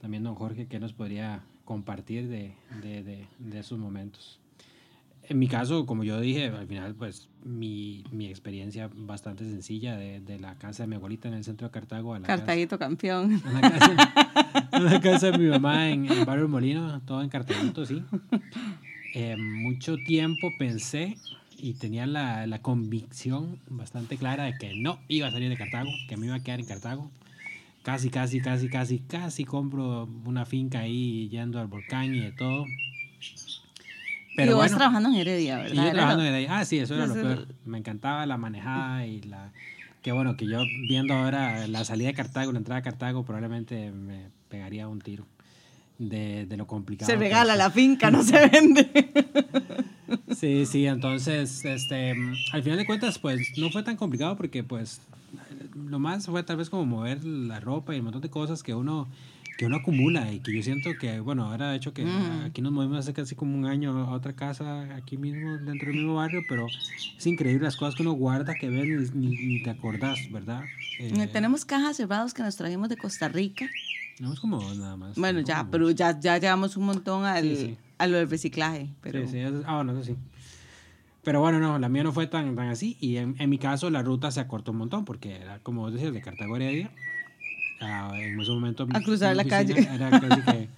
también 0.00 0.22
don 0.22 0.34
Jorge 0.34 0.68
qué 0.68 0.80
nos 0.80 0.94
podría 0.94 1.44
compartir 1.66 2.28
de, 2.28 2.56
de, 2.82 3.02
de, 3.02 3.28
de 3.38 3.58
esos 3.58 3.78
momentos. 3.78 4.40
En 5.26 5.38
mi 5.38 5.48
caso, 5.48 5.86
como 5.86 6.04
yo 6.04 6.20
dije, 6.20 6.48
al 6.48 6.66
final, 6.66 6.94
pues 6.94 7.30
mi, 7.42 8.04
mi 8.10 8.26
experiencia 8.26 8.90
bastante 8.94 9.44
sencilla 9.44 9.96
de, 9.96 10.20
de, 10.20 10.38
la 10.38 10.56
casa 10.56 10.82
de 10.82 10.88
mi 10.88 10.96
abuelita 10.96 11.28
en 11.28 11.34
el 11.34 11.44
centro 11.44 11.66
de 11.68 11.72
Cartago 11.72 12.14
a 12.14 12.18
la 12.18 12.26
Cartaguito 12.26 12.78
casa, 12.78 12.88
campeón. 12.88 13.42
A 13.46 13.52
la, 13.52 13.60
casa, 13.60 14.12
a 14.72 14.80
la 14.80 15.00
casa 15.00 15.30
de 15.30 15.38
mi 15.38 15.48
mamá 15.48 15.88
en, 15.88 16.10
en 16.10 16.24
Barrio 16.26 16.48
Molino, 16.48 17.00
todo 17.06 17.22
en 17.22 17.30
Cartaguito, 17.30 17.86
sí. 17.86 18.02
Eh, 19.14 19.36
mucho 19.36 19.96
tiempo 19.96 20.50
pensé 20.58 21.16
y 21.56 21.74
tenía 21.74 22.06
la, 22.06 22.46
la, 22.46 22.60
convicción 22.60 23.60
bastante 23.68 24.16
clara 24.18 24.44
de 24.44 24.58
que 24.58 24.74
no 24.74 24.98
iba 25.08 25.28
a 25.28 25.30
salir 25.30 25.48
de 25.48 25.56
Cartago, 25.56 25.90
que 26.08 26.16
me 26.16 26.26
iba 26.26 26.34
a 26.34 26.42
quedar 26.42 26.60
en 26.60 26.66
Cartago. 26.66 27.10
Casi, 27.82 28.10
casi, 28.10 28.40
casi, 28.40 28.68
casi, 28.68 28.98
casi 28.98 29.44
compro 29.44 30.08
una 30.24 30.44
finca 30.44 30.80
ahí 30.80 31.28
yendo 31.28 31.60
al 31.60 31.68
volcán 31.68 32.14
y 32.14 32.20
de 32.20 32.32
todo. 32.32 32.66
Pero 34.36 34.52
y 34.52 34.54
vos 34.54 34.64
bueno, 34.64 34.76
trabajando 34.76 35.08
en 35.10 35.14
Heredia, 35.16 35.56
¿verdad? 35.58 35.72
Y 35.72 35.76
yo 35.76 35.92
trabajando 35.92 36.24
en 36.24 36.28
Heredia. 36.30 36.58
Ah, 36.58 36.64
sí, 36.64 36.78
eso 36.78 36.94
era 36.94 37.06
lo 37.06 37.14
peor. 37.14 37.48
Me 37.64 37.78
encantaba 37.78 38.26
la 38.26 38.36
manejada 38.36 39.06
y 39.06 39.22
la... 39.22 39.52
Que 40.02 40.12
bueno, 40.12 40.36
que 40.36 40.46
yo 40.46 40.60
viendo 40.88 41.14
ahora 41.14 41.66
la 41.66 41.84
salida 41.84 42.08
de 42.08 42.14
Cartago, 42.14 42.52
la 42.52 42.58
entrada 42.58 42.80
a 42.80 42.82
Cartago, 42.82 43.24
probablemente 43.24 43.90
me 43.90 44.28
pegaría 44.48 44.86
un 44.86 45.00
tiro 45.00 45.26
de, 45.98 46.46
de 46.46 46.56
lo 46.56 46.66
complicado. 46.66 47.10
Se 47.10 47.16
regala 47.16 47.56
la 47.56 47.70
finca, 47.70 48.10
no 48.10 48.22
se 48.22 48.48
vende. 48.48 48.90
Sí, 50.36 50.66
sí, 50.66 50.86
entonces, 50.86 51.64
este, 51.64 52.14
al 52.52 52.62
final 52.62 52.78
de 52.78 52.86
cuentas, 52.86 53.18
pues 53.18 53.56
no 53.56 53.70
fue 53.70 53.82
tan 53.82 53.96
complicado 53.96 54.36
porque, 54.36 54.62
pues, 54.62 55.00
lo 55.74 55.98
más 55.98 56.26
fue 56.26 56.42
tal 56.42 56.56
vez 56.56 56.70
como 56.70 56.84
mover 56.84 57.24
la 57.24 57.60
ropa 57.60 57.94
y 57.94 57.98
un 57.98 58.04
montón 58.04 58.22
de 58.22 58.30
cosas 58.30 58.62
que 58.62 58.74
uno 58.74 59.08
que 59.56 59.66
uno 59.66 59.76
acumula 59.76 60.32
y 60.32 60.40
que 60.40 60.54
yo 60.54 60.62
siento 60.62 60.90
que, 60.98 61.20
bueno, 61.20 61.44
ahora 61.44 61.70
de 61.70 61.76
hecho 61.76 61.94
que 61.94 62.04
mm. 62.04 62.46
aquí 62.46 62.60
nos 62.60 62.72
movimos 62.72 62.98
hace 62.98 63.12
casi 63.12 63.34
como 63.34 63.56
un 63.56 63.66
año 63.66 63.96
a 63.96 64.10
otra 64.10 64.34
casa 64.34 64.94
aquí 64.96 65.16
mismo, 65.16 65.58
dentro 65.58 65.88
del 65.88 65.96
mismo 65.96 66.16
barrio, 66.16 66.42
pero 66.48 66.66
es 66.66 67.26
increíble 67.26 67.64
las 67.64 67.76
cosas 67.76 67.94
que 67.94 68.02
uno 68.02 68.12
guarda 68.12 68.54
que 68.54 68.68
ves 68.68 69.14
ni, 69.14 69.28
ni 69.28 69.62
te 69.62 69.70
acordás, 69.70 70.18
¿verdad? 70.30 70.64
Eh, 70.98 71.28
Tenemos 71.32 71.64
cajas 71.64 71.96
cerradas 71.96 72.34
que 72.34 72.42
nos 72.42 72.56
trajimos 72.56 72.88
de 72.88 72.96
Costa 72.96 73.28
Rica. 73.28 73.68
Tenemos 74.16 74.40
como 74.40 74.60
nada 74.74 74.96
más. 74.96 75.16
Bueno, 75.16 75.40
ya, 75.40 75.66
pero 75.70 75.90
ya, 75.90 76.18
ya 76.18 76.38
llevamos 76.38 76.76
un 76.76 76.86
montón 76.86 77.24
al, 77.24 77.44
sí, 77.44 77.56
sí. 77.56 77.76
a 77.98 78.06
lo 78.06 78.18
del 78.18 78.30
reciclaje. 78.30 78.90
Pero... 79.02 79.26
Sí, 79.26 79.32
sí, 79.32 79.62
ah, 79.66 79.76
bueno, 79.76 79.92
eso 79.92 80.04
sí. 80.04 80.16
Pero 81.22 81.40
bueno, 81.40 81.58
no, 81.58 81.78
la 81.78 81.88
mía 81.88 82.04
no 82.04 82.12
fue 82.12 82.26
tan, 82.26 82.54
tan 82.54 82.68
así. 82.68 82.96
Y 83.00 83.16
en, 83.16 83.34
en 83.38 83.50
mi 83.50 83.58
caso 83.58 83.88
la 83.88 84.02
ruta 84.02 84.30
se 84.30 84.40
acortó 84.40 84.72
un 84.72 84.78
montón 84.78 85.04
porque 85.04 85.36
era, 85.36 85.58
como 85.60 85.80
vos 85.80 85.92
decías, 85.92 86.12
de 86.12 86.20
Cartago 86.20 86.54
a 86.54 86.56
Heredia 86.58 86.90
a, 87.80 88.10
en 88.18 88.40
ese 88.40 88.50
momento 88.50 88.86
a 88.92 89.00
cruzar 89.00 89.36
la 89.36 89.44
calle. 89.44 89.74
era 89.78 90.10
casi 90.20 90.42
que, 90.42 90.68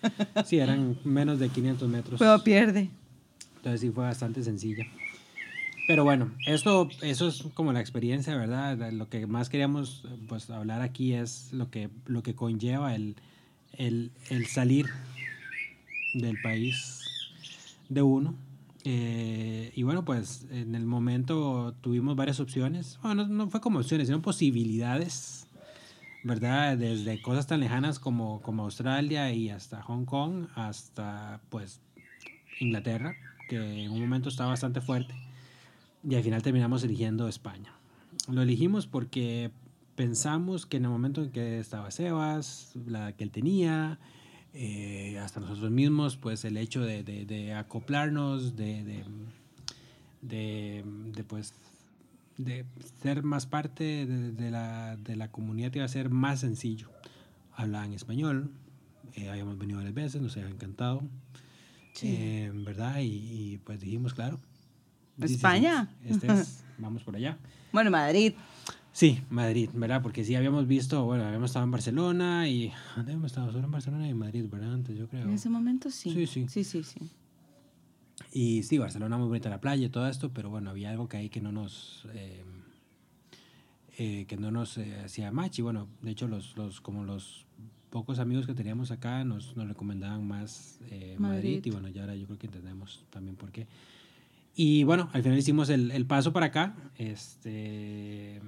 sí 0.45 0.59
eran 0.61 0.99
menos 1.05 1.39
de 1.39 1.49
500 1.49 1.89
metros. 1.89 2.19
Pero 2.19 2.43
pierde. 2.43 2.91
Entonces 3.57 3.81
sí 3.81 3.91
fue 3.91 4.05
bastante 4.05 4.43
sencilla. 4.43 4.87
Pero 5.87 6.03
bueno 6.03 6.33
esto 6.47 6.89
eso 7.03 7.29
es 7.29 7.45
como 7.55 7.73
la 7.73 7.81
experiencia 7.81 8.35
verdad 8.35 8.91
lo 8.91 9.09
que 9.09 9.29
más 9.29 9.49
queríamos 9.49 10.05
pues 10.29 10.51
hablar 10.51 10.83
aquí 10.83 11.13
es 11.13 11.53
lo 11.53 11.71
que 11.71 11.91
lo 12.07 12.25
que 12.25 12.35
conlleva 12.35 12.97
el, 12.97 13.15
el, 13.77 14.11
el 14.31 14.47
salir 14.47 14.87
del 16.15 16.41
país 16.43 17.03
de 17.89 18.03
uno. 18.03 18.35
Eh, 18.85 19.73
y 19.75 19.83
bueno, 19.83 20.05
pues 20.05 20.47
en 20.51 20.75
el 20.75 20.87
momento 20.87 21.75
tuvimos 21.81 22.15
varias 22.17 22.41
opciones. 22.41 22.99
Bueno, 23.03 23.27
no, 23.27 23.35
no 23.35 23.51
fue 23.51 23.61
como 23.61 23.81
opciones, 23.81 24.07
sino 24.07 24.23
posibilidades 24.23 25.46
¿verdad? 26.27 26.77
Desde 26.77 27.23
cosas 27.23 27.47
tan 27.47 27.61
lejanas 27.61 28.01
como, 28.01 28.43
como 28.43 28.65
Australia 28.65 29.33
y 29.33 29.49
hasta 29.51 29.81
Hong 29.83 30.05
Kong, 30.05 30.47
hasta 30.57 31.41
pues 31.51 31.81
Inglaterra, 32.59 33.15
que 33.49 33.85
en 33.85 33.93
un 33.93 34.01
momento 34.01 34.29
estaba 34.29 34.51
bastante 34.51 34.81
fuerte, 34.81 35.15
y 36.03 36.17
al 36.17 36.25
final 36.25 36.43
terminamos 36.43 36.83
eligiendo 36.83 37.29
España. 37.29 37.73
Lo 38.29 38.43
elegimos 38.43 38.89
porque 38.89 39.53
pensamos 39.95 40.67
que 40.67 40.79
en 40.79 40.87
el 40.87 40.91
momento 40.91 41.23
en 41.23 41.31
que 41.31 41.61
estaba 41.61 41.93
Sebas, 41.93 42.73
la 42.87 43.13
que 43.13 43.23
él 43.23 43.31
tenía, 43.31 44.01
eh, 44.53 45.21
hasta 45.21 45.39
nosotros 45.39 45.71
mismos, 45.71 46.17
pues 46.17 46.45
el 46.45 46.57
hecho 46.57 46.81
de, 46.81 47.05
de, 47.05 47.25
de 47.25 47.55
acoplarnos, 47.55 48.57
de, 48.57 48.83
de, 48.83 49.05
de, 50.23 51.25
pues 51.25 51.55
de 52.39 52.65
ser 53.03 53.23
más 53.23 53.47
parte 53.47 54.07
de, 54.07 54.33
de, 54.33 54.51
la, 54.51 54.97
de 54.97 55.17
la 55.17 55.31
comunidad 55.31 55.75
iba 55.75 55.85
a 55.85 55.89
ser 55.89 56.11
más 56.11 56.41
sencillo. 56.41 56.91
Hablaban 57.55 57.93
español, 57.93 58.51
eh, 59.15 59.31
habíamos 59.31 59.59
venido 59.59 59.79
varias 59.79 59.95
veces, 59.95 60.21
nos 60.21 60.37
había 60.37 60.51
encantado. 60.51 61.03
Sí. 61.95 62.09
Eh, 62.19 62.53
¿Verdad? 62.55 63.01
Y, 63.01 63.55
y, 63.55 63.61
pues 63.65 63.81
dijimos, 63.81 64.13
claro. 64.13 64.39
España. 65.21 65.89
Este 66.05 66.31
es, 66.31 66.63
vamos 66.79 67.03
por 67.03 67.17
allá. 67.17 67.39
Bueno, 67.73 67.91
Madrid. 67.91 68.35
Sí, 68.93 69.23
Madrid, 69.31 69.71
¿verdad? 69.75 70.03
Porque 70.03 70.25
sí 70.25 70.35
habíamos 70.35 70.67
visto, 70.67 71.05
bueno, 71.05 71.25
habíamos 71.25 71.51
estado 71.51 71.65
en 71.65 71.71
Barcelona 71.71 72.49
y... 72.49 72.73
¿Dónde 72.97 73.13
habíamos 73.13 73.33
estado? 73.33 73.53
Solo 73.53 73.65
en 73.65 73.71
Barcelona 73.71 74.07
y 74.07 74.11
en 74.11 74.19
Madrid, 74.19 74.45
¿verdad? 74.51 74.75
Antes, 74.75 74.97
yo 74.97 75.09
creo. 75.09 75.25
En 75.25 75.33
ese 75.33 75.49
momento 75.49 75.91
sí. 75.91 76.11
Sí, 76.11 76.27
sí. 76.27 76.47
Sí, 76.49 76.65
sí, 76.65 76.83
sí. 76.83 77.11
Y 78.37 78.65
sí, 78.65 78.77
Barcelona 78.77 79.17
muy 79.17 79.29
bonita 79.29 79.49
la 79.49 79.63
playa 79.63 79.87
y 79.87 79.89
todo 79.89 80.07
esto, 80.07 80.31
pero 80.31 80.51
bueno, 80.51 80.69
había 80.69 80.91
algo 80.91 81.09
que 81.09 81.17
ahí 81.17 81.31
que 81.31 81.41
no 81.41 81.53
nos... 81.53 82.07
Eh, 82.13 82.45
eh, 83.99 84.27
que 84.29 84.37
no 84.37 84.51
nos 84.51 84.77
eh, 84.77 84.95
hacía 85.03 85.33
match 85.33 85.61
y 85.61 85.63
bueno, 85.63 85.89
de 86.03 86.11
hecho 86.11 86.29
los, 86.29 86.55
los 86.55 86.83
como 86.83 87.05
los 87.05 87.47
pocos 87.89 88.19
amigos 88.19 88.47
que 88.47 88.53
teníamos 88.53 88.91
acá 88.91 89.25
nos, 89.25 89.57
nos 89.57 89.67
recomendaban 89.67 90.29
más 90.29 90.81
eh, 90.91 91.17
Madrid. 91.19 91.57
Madrid. 91.57 91.61
y 91.65 91.71
bueno, 91.71 91.89
ya 91.89 92.03
ahora 92.03 92.15
yo 92.15 92.27
creo 92.27 92.39
que 92.39 92.47
entendemos 92.47 93.07
también 93.09 93.37
por 93.37 93.53
qué. 93.53 93.67
Y 94.55 94.85
bueno, 94.85 95.09
al 95.15 95.23
final 95.23 95.39
hicimos 95.39 95.71
el, 95.71 95.91
el 95.91 96.05
paso 96.05 96.35
para 96.35 96.47
acá, 96.47 96.77
este, 96.99 98.43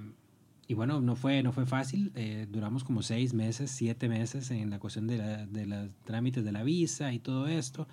y 0.67 0.75
bueno, 0.75 1.01
no 1.01 1.15
fue, 1.15 1.41
no 1.41 1.51
fue 1.51 1.65
fácil, 1.65 2.11
eh, 2.13 2.45
duramos 2.47 2.83
como 2.83 3.01
seis 3.01 3.33
meses, 3.33 3.71
siete 3.71 4.07
meses 4.07 4.51
en 4.51 4.69
la 4.69 4.77
cuestión 4.77 5.07
de, 5.07 5.17
la, 5.17 5.47
de 5.47 5.65
los 5.65 5.89
trámites 6.03 6.45
de 6.45 6.51
la 6.51 6.61
visa 6.61 7.11
y 7.11 7.17
todo 7.17 7.47
esto. 7.47 7.87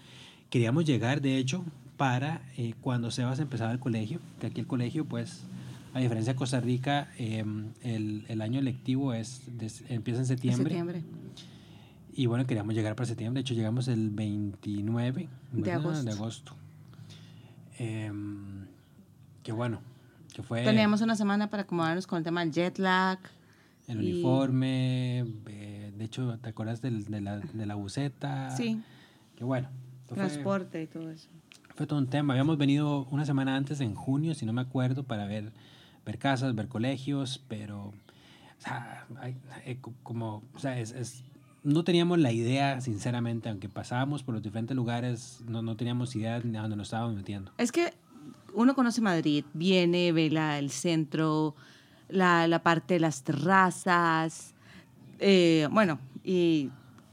Queríamos 0.51 0.85
llegar, 0.85 1.23
de 1.23 1.39
hecho, 1.39 1.65
para 1.97 2.43
eh, 2.57 2.75
cuando 2.81 3.11
Sebas 3.11 3.39
empezaba 3.41 3.73
el 3.73 3.79
colegio, 3.79 4.21
que 4.41 4.49
aquí 4.49 4.61
el 4.61 4.67
colegio, 4.67 5.05
pues, 5.05 5.45
a 5.95 6.01
diferencia 6.01 6.35
de 6.35 6.39
Costa 6.39 6.61
Rica, 6.61 7.09
eh, 7.19 7.45
el, 7.83 8.25
el, 8.29 8.43
año 8.43 8.61
lectivo 8.61 9.15
es 9.15 9.43
empieza 9.89 10.21
en 10.21 10.27
septiembre. 10.27 10.65
septiembre. 10.65 11.03
Y 12.15 12.27
bueno, 12.27 12.47
queríamos 12.47 12.75
llegar 12.75 12.95
para 12.97 13.07
septiembre, 13.07 13.41
de 13.41 13.43
hecho 13.43 13.55
llegamos 13.55 13.89
el 13.89 14.11
29 14.11 15.29
de 15.53 15.73
agosto. 15.73 16.03
De 16.05 16.11
agosto. 16.13 16.53
Eh, 17.79 18.11
que 19.43 19.53
bueno, 19.53 19.81
que 20.35 20.43
fue... 20.43 20.65
Teníamos 20.65 21.01
una 21.03 21.15
semana 21.15 21.49
para 21.51 21.65
acomodarnos 21.65 22.07
con 22.07 22.19
el 22.19 22.25
tema 22.25 22.41
del 22.41 22.53
jet 22.53 22.79
lag. 22.79 23.19
El 23.87 24.03
y... 24.03 24.13
uniforme, 24.15 25.21
eh, 25.47 25.93
de 25.97 26.05
hecho, 26.05 26.39
¿te 26.39 26.49
acuerdas 26.49 26.81
del- 26.83 27.05
de, 27.05 27.21
la, 27.21 27.39
de 27.39 27.67
la 27.67 27.75
buceta? 27.75 28.51
Sí, 28.57 28.81
Que 29.37 29.45
bueno. 29.45 29.69
fue- 30.09 30.17
transporte 30.17 30.83
y 30.83 30.87
todo 30.87 31.11
eso. 31.11 31.29
Fue 31.77 31.87
todo 31.87 31.99
un 31.99 32.07
tema. 32.07 32.33
Habíamos 32.33 32.57
venido 32.59 33.07
una 33.11 33.27
semana 33.27 33.55
antes, 33.57 33.81
en 33.81 33.95
junio, 33.95 34.35
si 34.35 34.47
no 34.47 34.53
me 34.53 34.63
acuerdo, 34.63 35.03
para 35.05 35.27
ver, 35.27 35.53
ver 36.07 36.19
casas, 36.19 36.55
ver 36.55 36.69
colegios, 36.69 37.45
pero, 37.49 37.89
o 37.89 37.93
sea, 38.61 39.07
eh, 39.67 39.77
co- 39.81 39.93
como, 40.03 40.43
o 40.55 40.59
sea, 40.59 40.75
no 41.65 41.85
teníamos 41.85 42.19
la 42.19 42.33
idea, 42.33 42.81
sinceramente, 42.81 43.49
aunque 43.51 43.69
pasábamos 43.69 44.23
por 44.23 44.35
los 44.35 44.43
diferentes 44.43 44.75
lugares, 44.75 45.43
no, 45.47 45.61
no 45.61 45.77
teníamos 45.77 46.17
idea 46.17 46.41
de 46.41 46.51
dónde 46.59 46.77
nos 46.77 46.87
estábamos 46.87 47.15
metiendo. 47.15 47.53
Es 47.59 47.73
que 47.73 47.93
uno 48.55 48.75
conoce 48.75 49.03
Madrid, 49.03 49.45
viene, 49.53 50.13
ve 50.13 50.31
la, 50.31 50.59
el 50.59 50.71
centro, 50.71 51.55
la, 52.09 52.49
la 52.49 52.63
parte 52.63 52.95
de 52.95 53.01
las 53.01 53.23
terrazas. 53.23 54.55
eh, 55.19 55.69
bueno, 55.71 55.99
y 56.25 56.71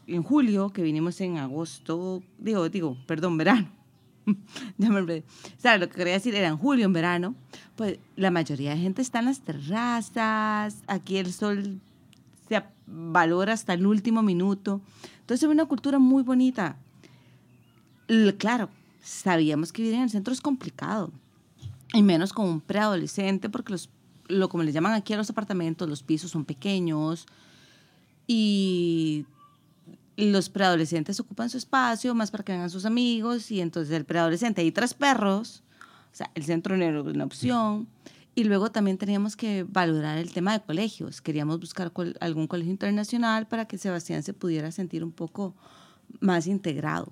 en 0.07 0.23
julio, 0.23 0.69
que 0.69 0.81
vinimos 0.83 1.19
en 1.19 1.37
agosto, 1.37 2.23
digo, 2.37 2.69
digo, 2.69 2.97
perdón, 3.07 3.37
verano. 3.37 3.67
ya 4.77 4.89
me 4.89 4.97
olvidé. 4.97 5.23
O 5.57 5.61
sea, 5.61 5.77
lo 5.77 5.89
que 5.89 5.95
quería 5.95 6.13
decir 6.13 6.35
era 6.35 6.47
en 6.47 6.57
julio, 6.57 6.85
en 6.85 6.93
verano, 6.93 7.35
pues 7.75 7.99
la 8.15 8.31
mayoría 8.31 8.71
de 8.71 8.77
gente 8.77 9.01
está 9.01 9.19
en 9.19 9.25
las 9.25 9.41
terrazas, 9.41 10.83
aquí 10.87 11.17
el 11.17 11.33
sol 11.33 11.79
se 12.47 12.63
valora 12.87 13.53
hasta 13.53 13.73
el 13.73 13.85
último 13.85 14.21
minuto. 14.21 14.81
Entonces, 15.21 15.43
es 15.43 15.49
una 15.49 15.65
cultura 15.65 15.99
muy 15.99 16.23
bonita. 16.23 16.77
Claro, 18.37 18.69
sabíamos 19.01 19.71
que 19.71 19.81
vivir 19.81 19.95
en 19.95 20.03
el 20.03 20.09
centro 20.09 20.33
es 20.33 20.41
complicado. 20.41 21.11
Y 21.93 22.01
menos 22.01 22.33
con 22.33 22.49
un 22.49 22.61
preadolescente, 22.61 23.49
porque 23.49 23.73
los, 23.73 23.89
lo 24.27 24.49
como 24.49 24.63
le 24.63 24.71
llaman 24.71 24.93
aquí 24.93 25.13
a 25.13 25.17
los 25.17 25.29
apartamentos, 25.29 25.87
los 25.87 26.03
pisos 26.03 26.31
son 26.31 26.43
pequeños 26.43 27.27
y 28.27 29.25
los 30.17 30.49
preadolescentes 30.49 31.19
ocupan 31.19 31.49
su 31.49 31.57
espacio 31.57 32.13
más 32.15 32.29
para 32.31 32.43
que 32.43 32.51
vengan 32.51 32.69
sus 32.69 32.85
amigos 32.85 33.49
y 33.51 33.61
entonces 33.61 33.93
el 33.95 34.05
preadolescente 34.05 34.61
hay 34.61 34.71
tres 34.71 34.93
perros, 34.93 35.63
o 36.11 36.15
sea, 36.15 36.29
el 36.35 36.43
centro 36.43 36.77
no 36.77 36.83
era 36.83 37.01
una 37.01 37.23
opción. 37.25 37.87
Y 38.35 38.45
luego 38.45 38.71
también 38.71 38.97
teníamos 38.97 39.35
que 39.35 39.63
valorar 39.63 40.17
el 40.17 40.33
tema 40.33 40.53
de 40.53 40.61
colegios. 40.65 41.21
Queríamos 41.21 41.59
buscar 41.59 41.91
algún 42.19 42.47
colegio 42.47 42.71
internacional 42.71 43.47
para 43.47 43.65
que 43.67 43.77
Sebastián 43.77 44.23
se 44.23 44.33
pudiera 44.33 44.71
sentir 44.71 45.03
un 45.03 45.11
poco 45.11 45.53
más 46.19 46.47
integrado. 46.47 47.11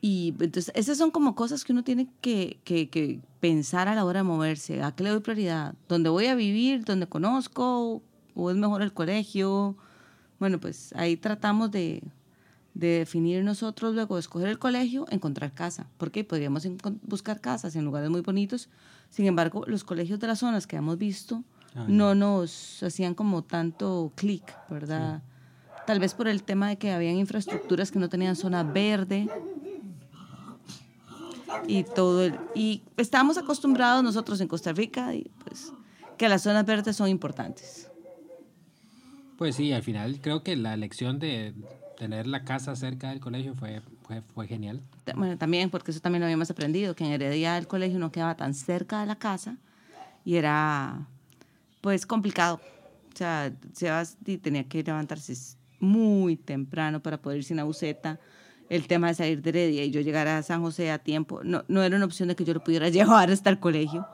Y 0.00 0.34
entonces, 0.40 0.72
esas 0.74 0.98
son 0.98 1.10
como 1.10 1.34
cosas 1.34 1.64
que 1.64 1.72
uno 1.72 1.84
tiene 1.84 2.08
que, 2.20 2.58
que- 2.64 2.90
que 2.90 3.20
pensar 3.40 3.88
a 3.88 3.94
la 3.94 4.04
hora 4.04 4.20
de 4.20 4.24
moverse. 4.24 4.82
¿A 4.82 4.92
qué 4.94 5.04
le 5.04 5.10
doy 5.10 5.20
prioridad? 5.20 5.74
¿Dónde 5.88 6.10
voy 6.10 6.26
a 6.26 6.34
vivir? 6.34 6.84
¿Dónde 6.84 7.06
conozco? 7.06 8.02
¿O 8.34 8.50
es 8.50 8.56
mejor 8.56 8.82
el 8.82 8.92
colegio? 8.92 9.76
Bueno, 10.42 10.58
pues 10.58 10.92
ahí 10.96 11.16
tratamos 11.16 11.70
de, 11.70 12.02
de 12.74 12.98
definir 12.98 13.44
nosotros, 13.44 13.94
luego 13.94 14.16
de 14.16 14.20
escoger 14.20 14.48
el 14.48 14.58
colegio, 14.58 15.06
encontrar 15.10 15.52
casa. 15.52 15.86
Porque 15.98 16.24
podríamos 16.24 16.66
buscar 17.02 17.40
casas 17.40 17.76
en 17.76 17.84
lugares 17.84 18.10
muy 18.10 18.22
bonitos. 18.22 18.68
Sin 19.08 19.26
embargo, 19.26 19.62
los 19.68 19.84
colegios 19.84 20.18
de 20.18 20.26
las 20.26 20.40
zonas 20.40 20.66
que 20.66 20.74
hemos 20.76 20.98
visto 20.98 21.44
Ah, 21.74 21.86
no 21.88 22.14
nos 22.14 22.82
hacían 22.82 23.14
como 23.14 23.42
tanto 23.42 24.12
clic, 24.14 24.44
¿verdad? 24.68 25.22
Tal 25.86 26.00
vez 26.00 26.12
por 26.14 26.28
el 26.28 26.42
tema 26.42 26.68
de 26.68 26.76
que 26.76 26.92
habían 26.92 27.16
infraestructuras 27.16 27.90
que 27.90 27.98
no 27.98 28.08
tenían 28.08 28.36
zona 28.36 28.62
verde 28.62 29.28
y 31.66 31.84
todo 31.84 32.24
el, 32.24 32.38
y 32.54 32.82
estábamos 32.96 33.38
acostumbrados 33.38 34.04
nosotros 34.04 34.40
en 34.40 34.48
Costa 34.48 34.72
Rica 34.72 35.14
y 35.14 35.30
pues 35.44 35.72
que 36.18 36.28
las 36.28 36.42
zonas 36.42 36.66
verdes 36.66 36.94
son 36.94 37.08
importantes. 37.08 37.88
Pues 39.36 39.56
sí, 39.56 39.72
al 39.72 39.82
final 39.82 40.20
creo 40.20 40.42
que 40.42 40.56
la 40.56 40.74
elección 40.74 41.18
de 41.18 41.54
tener 41.96 42.26
la 42.26 42.44
casa 42.44 42.74
cerca 42.76 43.10
del 43.10 43.20
colegio 43.20 43.54
fue, 43.54 43.80
fue, 44.34 44.46
genial. 44.46 44.80
Bueno, 45.14 45.38
también 45.38 45.70
porque 45.70 45.90
eso 45.90 46.00
también 46.00 46.20
lo 46.20 46.26
habíamos 46.26 46.50
aprendido 46.50 46.94
que 46.94 47.04
en 47.04 47.12
Heredia 47.12 47.56
el 47.58 47.66
colegio 47.66 47.98
no 47.98 48.10
quedaba 48.10 48.36
tan 48.36 48.54
cerca 48.54 49.00
de 49.00 49.06
la 49.06 49.16
casa 49.16 49.56
y 50.24 50.36
era 50.36 51.06
pues 51.80 52.06
complicado. 52.06 52.60
O 53.12 53.16
sea, 53.16 53.52
Sebas 53.72 54.16
tenía 54.42 54.64
que 54.64 54.82
levantarse 54.82 55.34
muy 55.78 56.36
temprano 56.36 57.00
para 57.00 57.20
poder 57.20 57.38
ir 57.38 57.44
sin 57.44 57.56
la 57.56 57.64
buceta. 57.64 58.18
El 58.68 58.86
tema 58.86 59.08
de 59.08 59.14
salir 59.14 59.42
de 59.42 59.50
Heredia 59.50 59.84
y 59.84 59.90
yo 59.90 60.00
llegar 60.00 60.28
a 60.28 60.42
San 60.42 60.62
José 60.62 60.90
a 60.90 60.98
tiempo, 60.98 61.42
no, 61.44 61.64
no 61.68 61.82
era 61.82 61.96
una 61.96 62.06
opción 62.06 62.28
de 62.28 62.36
que 62.36 62.44
yo 62.44 62.54
lo 62.54 62.64
pudiera 62.64 62.88
llevar 62.90 63.30
hasta 63.30 63.50
el 63.50 63.58
colegio. 63.58 64.06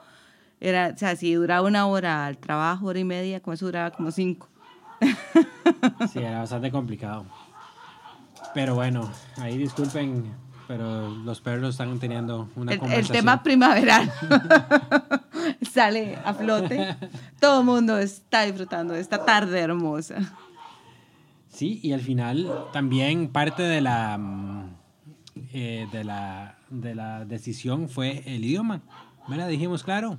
Era, 0.60 0.92
o 0.94 0.98
sea, 0.98 1.14
si 1.14 1.34
duraba 1.34 1.66
una 1.66 1.86
hora 1.86 2.26
al 2.26 2.38
trabajo, 2.38 2.86
hora 2.86 2.98
y 2.98 3.04
media, 3.04 3.40
con 3.40 3.54
eso 3.54 3.66
duraba 3.66 3.92
como 3.92 4.10
cinco. 4.10 4.48
Sí, 6.12 6.18
era 6.18 6.40
bastante 6.40 6.70
complicado. 6.70 7.26
Pero 8.54 8.74
bueno, 8.74 9.10
ahí 9.36 9.58
disculpen, 9.58 10.32
pero 10.66 11.10
los 11.10 11.40
perros 11.40 11.70
están 11.70 11.98
teniendo 11.98 12.48
una 12.56 12.72
El, 12.72 12.82
el 12.92 13.08
tema 13.08 13.42
primaveral 13.42 14.10
sale 15.70 16.16
a 16.24 16.34
flote. 16.34 16.96
Todo 17.40 17.60
el 17.60 17.66
mundo 17.66 17.98
está 17.98 18.42
disfrutando 18.44 18.94
de 18.94 19.00
esta 19.00 19.24
tarde 19.24 19.60
hermosa. 19.60 20.16
Sí, 21.48 21.80
y 21.82 21.92
al 21.92 22.00
final 22.00 22.48
también 22.72 23.28
parte 23.28 23.62
de 23.62 23.80
la, 23.80 24.16
mm, 24.18 24.76
eh, 25.52 25.88
de 25.90 26.04
la, 26.04 26.58
de 26.70 26.94
la 26.94 27.24
decisión 27.24 27.88
fue 27.88 28.22
el 28.26 28.44
idioma. 28.44 28.82
¿Verdad? 29.28 29.48
Dijimos, 29.48 29.84
claro, 29.84 30.18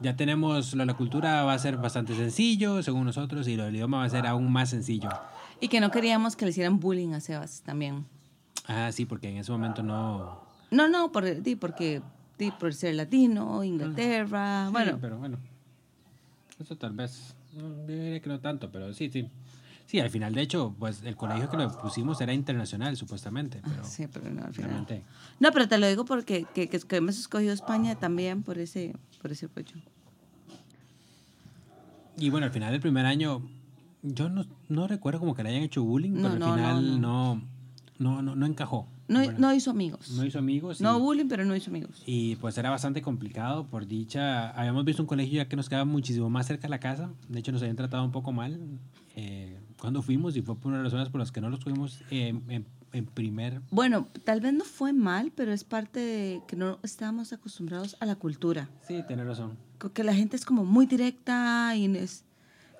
ya 0.00 0.16
tenemos, 0.16 0.74
lo 0.74 0.80
de 0.80 0.86
la 0.86 0.94
cultura 0.94 1.44
va 1.44 1.52
a 1.54 1.58
ser 1.58 1.76
bastante 1.76 2.14
sencillo, 2.14 2.82
según 2.82 3.04
nosotros, 3.04 3.46
y 3.48 3.56
lo 3.56 3.64
del 3.64 3.74
idioma 3.76 3.98
va 3.98 4.04
a 4.04 4.08
ser 4.10 4.26
aún 4.26 4.50
más 4.52 4.70
sencillo. 4.70 5.08
Y 5.60 5.68
que 5.68 5.80
no 5.80 5.90
queríamos 5.90 6.36
que 6.36 6.44
le 6.44 6.50
hicieran 6.52 6.80
bullying 6.80 7.12
a 7.12 7.20
Sebas 7.20 7.62
también. 7.62 8.06
Ah, 8.66 8.90
sí, 8.92 9.04
porque 9.06 9.28
en 9.28 9.36
ese 9.38 9.50
momento 9.52 9.82
no... 9.82 10.40
No, 10.70 10.88
no, 10.88 11.10
por, 11.12 11.24
porque 11.58 12.00
por 12.58 12.72
ser 12.74 12.94
latino, 12.94 13.62
Inglaterra, 13.64 14.66
Sí, 14.66 14.72
bueno. 14.72 14.98
pero 15.00 15.18
bueno, 15.18 15.38
eso 16.58 16.76
tal 16.76 16.92
vez, 16.92 17.34
yo 17.56 17.86
diría 17.86 18.20
que 18.20 18.28
no 18.28 18.40
tanto, 18.40 18.70
pero 18.70 18.92
sí, 18.94 19.10
sí. 19.10 19.28
Sí, 19.90 19.98
al 19.98 20.08
final, 20.08 20.32
de 20.32 20.42
hecho, 20.42 20.72
pues 20.78 21.02
el 21.02 21.16
colegio 21.16 21.50
que 21.50 21.56
lo 21.56 21.68
pusimos 21.78 22.20
era 22.20 22.32
internacional, 22.32 22.96
supuestamente, 22.96 23.60
pero 23.60 23.84
Sí, 23.84 24.06
pero 24.06 24.30
no, 24.30 24.44
al 24.44 24.54
final. 24.54 24.86
No, 25.40 25.50
pero 25.50 25.66
te 25.66 25.78
lo 25.78 25.88
digo 25.88 26.04
porque 26.04 26.46
que, 26.54 26.68
que, 26.68 26.96
hemos 26.96 27.18
escogido 27.18 27.52
España 27.52 27.96
también 27.96 28.44
por 28.44 28.58
ese, 28.58 28.94
por 29.20 29.32
ese 29.32 29.48
rollo. 29.48 29.74
Y 32.16 32.30
bueno, 32.30 32.46
al 32.46 32.52
final 32.52 32.70
del 32.70 32.80
primer 32.80 33.04
año, 33.04 33.42
yo 34.04 34.28
no, 34.28 34.46
no 34.68 34.86
recuerdo 34.86 35.18
como 35.18 35.34
que 35.34 35.42
le 35.42 35.48
hayan 35.48 35.62
hecho 35.62 35.82
bullying, 35.82 36.12
No, 36.12 36.22
pero 36.22 36.34
al 36.34 36.38
no, 36.38 36.54
final 36.54 37.00
no. 37.00 37.42
no, 37.98 38.22
no, 38.22 38.36
no, 38.36 38.46
encajó. 38.46 38.86
No, 39.08 39.18
¿verdad? 39.18 39.38
no 39.38 39.52
hizo 39.52 39.72
amigos. 39.72 40.08
No 40.12 40.24
hizo 40.24 40.38
amigos. 40.38 40.80
y- 40.80 40.84
No 40.84 41.00
bullying, 41.00 41.26
pero 41.26 41.44
no 41.44 41.56
hizo 41.56 41.68
amigos. 41.68 42.00
Y 42.06 42.36
pues 42.36 42.56
era 42.58 42.70
bastante 42.70 43.02
complicado, 43.02 43.66
por 43.66 43.88
dicha. 43.88 44.50
Habíamos 44.50 44.84
visto 44.84 45.02
un 45.02 45.08
colegio 45.08 45.38
ya 45.38 45.48
que 45.48 45.56
nos 45.56 45.68
quedaba 45.68 45.84
muchísimo 45.84 46.30
más 46.30 46.46
cerca 46.46 46.62
de 46.62 46.68
la 46.68 46.78
casa. 46.78 47.10
De 47.28 47.40
hecho, 47.40 47.50
nos 47.50 47.60
habían 47.62 47.74
tratado 47.74 48.04
un 48.04 48.12
poco 48.12 48.30
mal 48.30 48.60
eh, 49.16 49.58
cuando 49.80 50.02
fuimos 50.02 50.36
y 50.36 50.42
fue 50.42 50.56
por 50.56 50.68
una 50.68 50.78
de 50.78 50.84
las 50.84 50.92
razones 50.92 51.10
por 51.10 51.20
las 51.20 51.32
que 51.32 51.40
no 51.40 51.48
los 51.48 51.58
tuvimos 51.58 52.02
eh, 52.10 52.34
en, 52.48 52.66
en 52.92 53.06
primer. 53.06 53.60
Bueno, 53.70 54.06
tal 54.24 54.40
vez 54.40 54.52
no 54.52 54.64
fue 54.64 54.92
mal, 54.92 55.32
pero 55.34 55.52
es 55.52 55.64
parte 55.64 56.00
de 56.00 56.42
que 56.46 56.56
no 56.56 56.78
estábamos 56.82 57.32
acostumbrados 57.32 57.96
a 58.00 58.06
la 58.06 58.16
cultura. 58.16 58.68
Sí, 58.86 59.02
tiene 59.06 59.24
razón. 59.24 59.56
Que 59.94 60.04
la 60.04 60.14
gente 60.14 60.36
es 60.36 60.44
como 60.44 60.64
muy 60.64 60.86
directa 60.86 61.74
y 61.74 61.86
es 61.96 62.24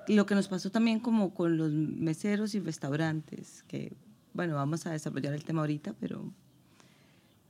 lo 0.09 0.27
que 0.27 0.35
nos 0.35 0.49
pasó 0.49 0.71
también 0.71 1.01
como 1.01 1.33
con 1.33 1.57
los 1.57 1.73
meseros 1.73 2.55
y 2.55 2.61
restaurantes, 2.61 3.65
que 3.67 3.93
bueno, 4.33 4.55
vamos 4.55 4.87
a 4.87 4.91
desarrollar 4.91 5.35
el 5.35 5.45
tema 5.45 5.61
ahorita, 5.61 5.95
pero 5.99 6.33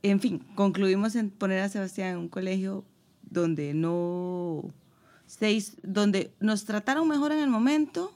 en 0.03 0.19
fin, 0.19 0.39
concluimos 0.55 1.15
en 1.15 1.29
poner 1.29 1.59
a 1.59 1.69
Sebastián 1.69 2.13
en 2.13 2.17
un 2.17 2.29
colegio 2.29 2.85
donde 3.29 3.73
no 3.73 4.63
seis, 5.25 5.77
donde 5.83 6.33
nos 6.39 6.65
trataron 6.65 7.07
mejor 7.07 7.31
en 7.31 7.39
el 7.39 7.49
momento, 7.49 8.13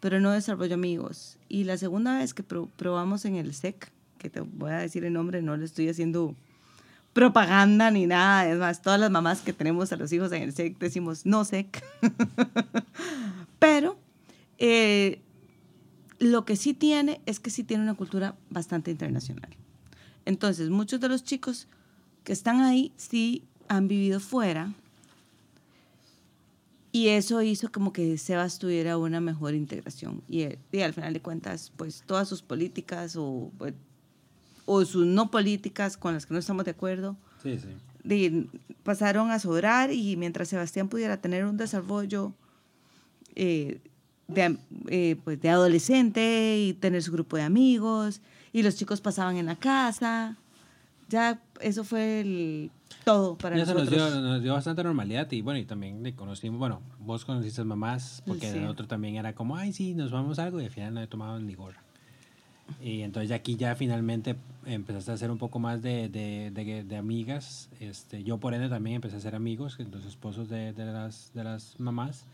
pero 0.00 0.18
no 0.20 0.30
desarrolló 0.32 0.74
amigos. 0.74 1.38
Y 1.48 1.64
la 1.64 1.76
segunda 1.76 2.18
vez 2.18 2.34
que 2.34 2.42
pro- 2.42 2.68
probamos 2.76 3.24
en 3.24 3.36
el 3.36 3.54
SEC, 3.54 3.92
que 4.18 4.30
te 4.30 4.40
voy 4.40 4.70
a 4.72 4.78
decir 4.78 5.04
el 5.04 5.12
nombre, 5.12 5.40
no 5.42 5.56
le 5.56 5.64
estoy 5.64 5.88
haciendo 5.88 6.34
propaganda 7.12 7.90
ni 7.90 8.06
nada, 8.06 8.48
es 8.48 8.56
más, 8.58 8.82
todas 8.82 9.00
las 9.00 9.10
mamás 9.10 9.40
que 9.40 9.52
tenemos 9.52 9.92
a 9.92 9.96
los 9.96 10.12
hijos 10.12 10.30
en 10.32 10.42
el 10.44 10.52
SEC 10.52 10.78
decimos 10.78 11.26
no 11.26 11.44
SEC. 11.44 11.82
Pero 13.58 13.98
eh, 14.58 15.20
lo 16.18 16.44
que 16.44 16.56
sí 16.56 16.74
tiene 16.74 17.20
es 17.26 17.40
que 17.40 17.50
sí 17.50 17.64
tiene 17.64 17.82
una 17.82 17.94
cultura 17.94 18.36
bastante 18.50 18.90
internacional. 18.90 19.50
Entonces, 20.24 20.70
muchos 20.70 21.00
de 21.00 21.08
los 21.08 21.24
chicos 21.24 21.66
que 22.24 22.32
están 22.32 22.60
ahí 22.60 22.92
sí 22.96 23.44
han 23.68 23.88
vivido 23.88 24.20
fuera 24.20 24.72
y 26.92 27.08
eso 27.08 27.40
hizo 27.42 27.70
como 27.70 27.92
que 27.92 28.18
Sebas 28.18 28.58
tuviera 28.58 28.96
una 28.98 29.20
mejor 29.20 29.54
integración. 29.54 30.22
Y, 30.28 30.42
eh, 30.42 30.58
y 30.72 30.80
al 30.80 30.92
final 30.92 31.12
de 31.12 31.20
cuentas, 31.20 31.72
pues 31.76 32.02
todas 32.06 32.28
sus 32.28 32.42
políticas 32.42 33.14
o, 33.16 33.50
pues, 33.58 33.74
o 34.66 34.84
sus 34.84 35.06
no 35.06 35.30
políticas 35.30 35.96
con 35.96 36.14
las 36.14 36.26
que 36.26 36.34
no 36.34 36.40
estamos 36.40 36.64
de 36.64 36.72
acuerdo, 36.72 37.16
Sí, 37.42 37.58
sí. 37.58 37.68
de- 38.04 38.46
pasaron 38.82 39.30
a 39.30 39.38
sobrar 39.38 39.92
y 39.92 40.16
mientras 40.16 40.48
Sebastián 40.48 40.88
pudiera 40.88 41.16
tener 41.20 41.44
un 41.44 41.56
desarrollo 41.56 42.32
eh, 43.36 43.80
de, 44.28 44.58
eh, 44.88 45.16
pues 45.24 45.40
de 45.40 45.48
adolescente 45.48 46.58
y 46.58 46.72
tener 46.74 47.02
su 47.02 47.12
grupo 47.12 47.36
de 47.36 47.42
amigos 47.42 48.20
y 48.52 48.62
los 48.62 48.76
chicos 48.76 49.00
pasaban 49.00 49.36
en 49.36 49.46
la 49.46 49.56
casa. 49.56 50.36
Ya 51.10 51.40
eso 51.60 51.82
fue 51.84 52.20
el, 52.20 52.70
todo 53.04 53.36
para 53.36 53.58
Y 53.58 53.60
eso 53.60 53.74
nos 53.74 53.84
nosotros. 53.90 54.12
dio, 54.12 54.20
nos 54.22 54.42
dio 54.42 54.52
bastante 54.54 54.84
normalidad 54.84 55.30
y 55.32 55.42
bueno, 55.42 55.58
y 55.58 55.64
también 55.64 56.02
le 56.04 56.14
conocimos, 56.14 56.58
bueno, 56.60 56.80
vos 57.00 57.24
conociste 57.24 57.64
mamás, 57.64 58.22
porque 58.26 58.50
Sí. 58.50 58.58
el 58.58 58.66
otro 58.66 58.86
también 58.86 59.16
era 59.16 59.34
como, 59.34 59.56
ay, 59.56 59.72
sí, 59.72 59.94
nos 59.94 60.12
vamos 60.12 60.38
a 60.38 60.44
algo 60.44 60.60
y 60.60 60.64
al 60.66 60.70
final 60.70 60.94
no 60.94 61.02
he 61.02 61.06
tomado 61.08 61.38
ni 61.40 61.54
gorra. 61.54 61.82
Y 62.80 63.00
entonces 63.02 63.32
aquí 63.32 63.56
ya 63.56 63.74
finalmente 63.74 64.36
empezaste 64.64 65.10
a 65.10 65.14
hacer 65.14 65.32
un 65.32 65.38
poco 65.38 65.58
más 65.58 65.82
de, 65.82 66.08
de, 66.08 66.52
de, 66.52 66.84
de 66.84 66.96
amigas. 66.96 67.68
Este, 67.80 68.22
yo 68.22 68.38
por 68.38 68.54
ende 68.54 68.68
también 68.68 68.94
empecé 68.96 69.16
a 69.16 69.20
ser 69.20 69.34
amigos, 69.34 69.76
los 69.90 70.04
esposos 70.06 70.48
de, 70.48 70.72
de, 70.72 70.84
las, 70.86 71.32
de 71.34 71.42
las 71.42 71.74
mamás. 71.80 72.26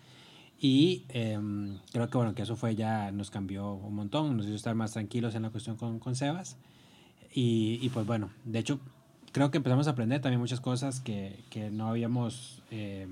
Y 0.61 1.05
em, 1.09 1.79
creo 1.91 2.11
que 2.11 2.19
bueno, 2.19 2.35
que 2.35 2.43
eso 2.43 2.55
fue 2.57 2.75
ya, 2.75 3.11
nos 3.13 3.31
cambió 3.31 3.73
un 3.73 3.95
montón, 3.95 4.37
nos 4.37 4.45
hizo 4.45 4.55
estar 4.57 4.75
más 4.75 4.93
tranquilos 4.93 5.35
en 5.35 5.43
la 5.43 5.49
cuestión 5.51 5.77
con, 5.77 5.99
con 5.99 6.15
Sebas. 6.15 6.59
Y, 7.35 7.79
y 7.83 7.89
pues 7.91 8.07
bueno, 8.07 8.31
de 8.45 8.59
hecho, 8.59 8.81
creo 9.33 9.51
que 9.51 9.59
empezamos 9.59 9.87
a 9.87 9.91
aprender 9.91 10.21
también 10.21 10.41
muchas 10.41 10.61
cosas 10.61 11.01
que, 11.01 11.45
que 11.51 11.71
no 11.71 11.89
habíamos 11.89 12.63
eh, 12.71 13.07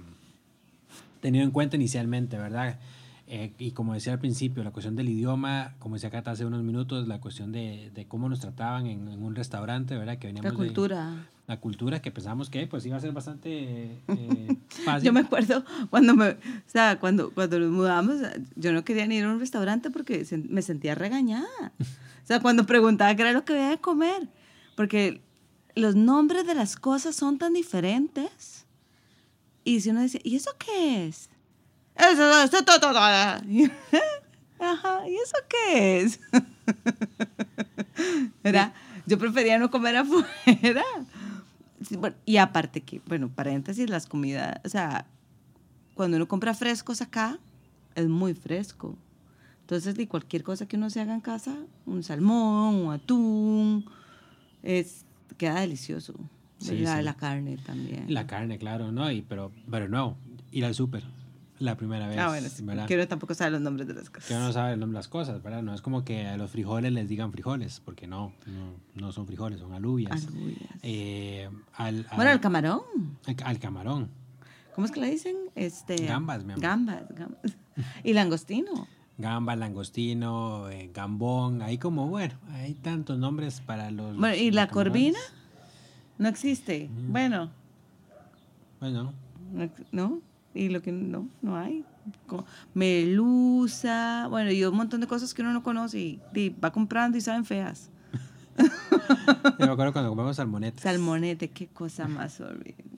tenido 1.21 1.45
en 1.45 1.51
cuenta 1.51 1.77
inicialmente, 1.77 2.37
¿verdad? 2.39 2.79
Eh, 3.27 3.53
y 3.59 3.71
como 3.71 3.95
decía 3.95 4.13
al 4.13 4.19
principio, 4.19 4.63
la 4.65 4.71
cuestión 4.71 4.97
del 4.97 5.09
idioma, 5.09 5.75
como 5.79 5.95
decía 5.97 6.11
Cata 6.11 6.31
hace 6.33 6.45
unos 6.45 6.63
minutos, 6.63 7.09
la 7.09 7.21
cuestión 7.21 7.53
de, 7.53 7.91
de 7.95 8.07
cómo 8.07 8.29
nos 8.29 8.41
trataban 8.41 8.87
en, 8.87 9.09
en 9.09 9.23
un 9.23 9.35
restaurante, 9.35 9.97
¿verdad? 9.97 10.19
Que 10.19 10.27
veníamos 10.27 10.53
La 10.53 10.59
de- 10.59 10.67
cultura. 10.67 11.27
la 11.47 11.57
cultura 11.59 12.03
que 12.03 12.11
pensamos 12.11 12.51
que 12.51 12.67
pues 12.67 12.85
iba 12.85 12.99
a 12.99 13.01
ser 13.01 13.13
bastante 13.13 13.99
eh, 14.09 14.57
fácil. 14.85 15.07
Yo 15.07 15.13
me 15.15 15.21
acuerdo 15.21 15.65
cuando 15.89 16.15
me, 16.15 16.29
o 16.31 16.37
sea, 16.67 17.01
cuando, 17.01 17.31
cuando 17.33 17.59
nos 17.59 17.71
mudamos, 17.71 18.17
yo 18.57 18.73
no 18.75 18.85
quería 18.85 19.07
ni 19.07 19.17
ir 19.17 19.25
a 19.25 19.33
un 19.33 19.41
restaurante 19.41 19.91
porque 19.91 20.27
me 20.51 20.61
sentía 20.61 20.95
regañada. 20.95 21.47
O 22.25 22.27
sea, 22.27 22.41
cuando 22.41 22.65
preguntaba 22.65 23.15
qué 23.15 23.23
era 23.23 23.33
lo 23.33 23.45
que 23.45 23.53
había 23.53 23.69
de 23.69 23.79
comer, 23.79 24.29
porque 24.77 25.21
los 25.75 25.95
nombres 25.95 26.47
de 26.47 26.55
las 26.55 26.77
cosas 26.77 27.15
son 27.15 27.37
tan 27.37 27.53
diferentes. 27.53 28.65
Y 29.63 29.83
si 29.83 29.91
uno 29.91 30.01
decía, 30.01 30.21
¿y 30.25 30.37
eso 30.37 30.51
qué 30.59 31.07
es? 31.07 31.29
Eso, 31.95 32.43
eso, 32.43 32.65
to, 32.65 32.81
to, 32.81 32.93
to". 32.93 32.99
Ajá, 34.59 35.07
¿y 35.07 35.17
eso 35.17 35.37
qué 35.49 36.01
es? 36.01 36.19
¿Verdad? 38.43 38.73
Yo 39.07 39.19
prefería 39.19 39.59
no 39.59 39.71
comer 39.71 39.97
afuera. 39.97 40.83
Sí, 41.87 41.97
bueno, 41.97 42.17
y 42.25 42.39
aparte 42.39 42.81
que, 42.81 43.03
bueno, 43.07 43.29
paréntesis, 43.29 43.91
las 43.91 44.07
comidas, 44.07 44.61
o 44.65 44.69
sea, 44.71 45.07
cuando 45.95 46.17
uno 46.17 46.27
compra 46.27 46.55
frescos 46.55 47.03
acá, 47.03 47.39
es 47.95 48.09
muy 48.09 48.33
fresco. 48.33 48.97
Entonces, 49.65 49.95
de 49.95 50.07
cualquier 50.07 50.43
cosa 50.43 50.67
que 50.67 50.77
uno 50.77 50.91
se 50.91 51.01
haga 51.01 51.15
en 51.15 51.23
casa, 51.23 51.57
un 51.87 52.03
salmón, 52.03 52.75
un 52.75 52.93
atún, 52.93 53.87
es, 54.63 55.07
queda 55.39 55.61
delicioso. 55.61 56.13
Sí, 56.59 56.79
la, 56.81 56.99
sí. 56.99 57.03
la 57.03 57.15
carne 57.15 57.57
también. 57.57 58.13
La 58.13 58.27
carne, 58.27 58.59
claro, 58.59 58.93
¿no? 58.93 59.11
Y, 59.11 59.23
pero, 59.23 59.53
pero 59.71 59.89
no, 59.89 60.17
ir 60.53 60.67
al 60.67 60.75
súper 60.75 61.03
la 61.61 61.77
primera 61.77 62.09
vez, 62.09 62.19
ah, 62.19 62.29
bueno, 62.29 62.49
sí, 62.49 62.63
uno 62.63 63.09
tampoco 63.09 63.33
sabe 63.33 63.53
los 63.53 63.61
nombres 63.61 63.87
de 63.89 63.95
las 63.95 64.11
cosas. 64.11 64.27
Que 64.29 64.35
uno 64.35 64.47
no 64.47 64.53
sabe 64.53 64.75
el 64.75 64.81
nombre 64.81 64.97
de 64.97 64.99
las 64.99 65.09
cosas, 65.09 65.43
¿verdad? 65.43 65.63
No 65.63 65.73
es 65.73 65.81
como 65.81 66.05
que 66.05 66.27
a 66.27 66.37
los 66.37 66.51
frijoles 66.51 66.93
les 66.93 67.09
digan 67.09 67.33
frijoles, 67.33 67.81
porque 67.85 68.07
no, 68.07 68.33
no, 68.47 68.75
no 69.01 69.13
son 69.13 69.27
frijoles, 69.27 69.61
son 69.61 69.73
alubias. 69.73 70.27
Alubias. 70.27 70.59
Eh, 70.83 71.49
al, 71.75 72.07
al- 72.11 72.17
Bueno, 72.17 72.33
el 72.33 72.41
camarón. 72.41 72.83
al- 73.27 73.37
al 73.45 73.59
camarón. 73.61 74.09
¿Cómo 74.75 74.85
es 74.87 74.91
que 74.93 75.01
le 75.01 75.11
dicen? 75.11 75.37
Este, 75.55 75.97
Gambas, 76.05 76.45
mi 76.45 76.53
amor. 76.53 76.63
Gambas, 76.63 77.09
gambas. 77.15 77.41
Y 78.05 78.13
langostino. 78.13 78.87
Gamba, 79.17 79.55
langostino, 79.55 80.69
eh, 80.71 80.91
gambón, 80.93 81.63
ahí 81.63 81.79
como, 81.79 82.09
bueno, 82.09 82.35
hay 82.53 82.75
tantos 82.75 83.17
nombres 83.17 83.61
para 83.61 83.91
los... 83.91 84.17
Bueno, 84.17 84.35
¿y 84.35 84.47
los 84.47 84.57
la 84.57 84.69
corvina? 84.69 85.19
No 86.19 86.29
existe. 86.29 86.91
Bueno, 87.09 87.51
Bueno, 88.81 89.13
no. 89.93 90.21
Y 90.53 90.69
lo 90.69 90.83
que 90.83 90.93
no, 90.93 91.29
no 91.43 91.57
hay. 91.57 91.85
Melusa, 92.75 94.27
bueno, 94.29 94.51
y 94.51 94.65
un 94.65 94.77
montón 94.77 95.01
de 95.01 95.07
cosas 95.07 95.33
que 95.35 95.43
uno 95.43 95.53
no 95.53 95.63
conoce 95.63 95.99
y, 95.99 96.21
y 96.35 96.51
va 96.51 96.71
comprando 96.73 97.17
y 97.19 97.21
saben 97.21 97.45
feas. 97.45 97.91
yo 99.59 99.67
me 99.67 99.73
acuerdo 99.73 99.93
cuando 99.93 100.11
comemos 100.11 100.37
salmonetes. 100.37 100.83
Salmonete, 100.83 101.51
qué 101.51 101.67
cosa 101.67 102.07
más 102.07 102.41
horrible. 102.41 102.94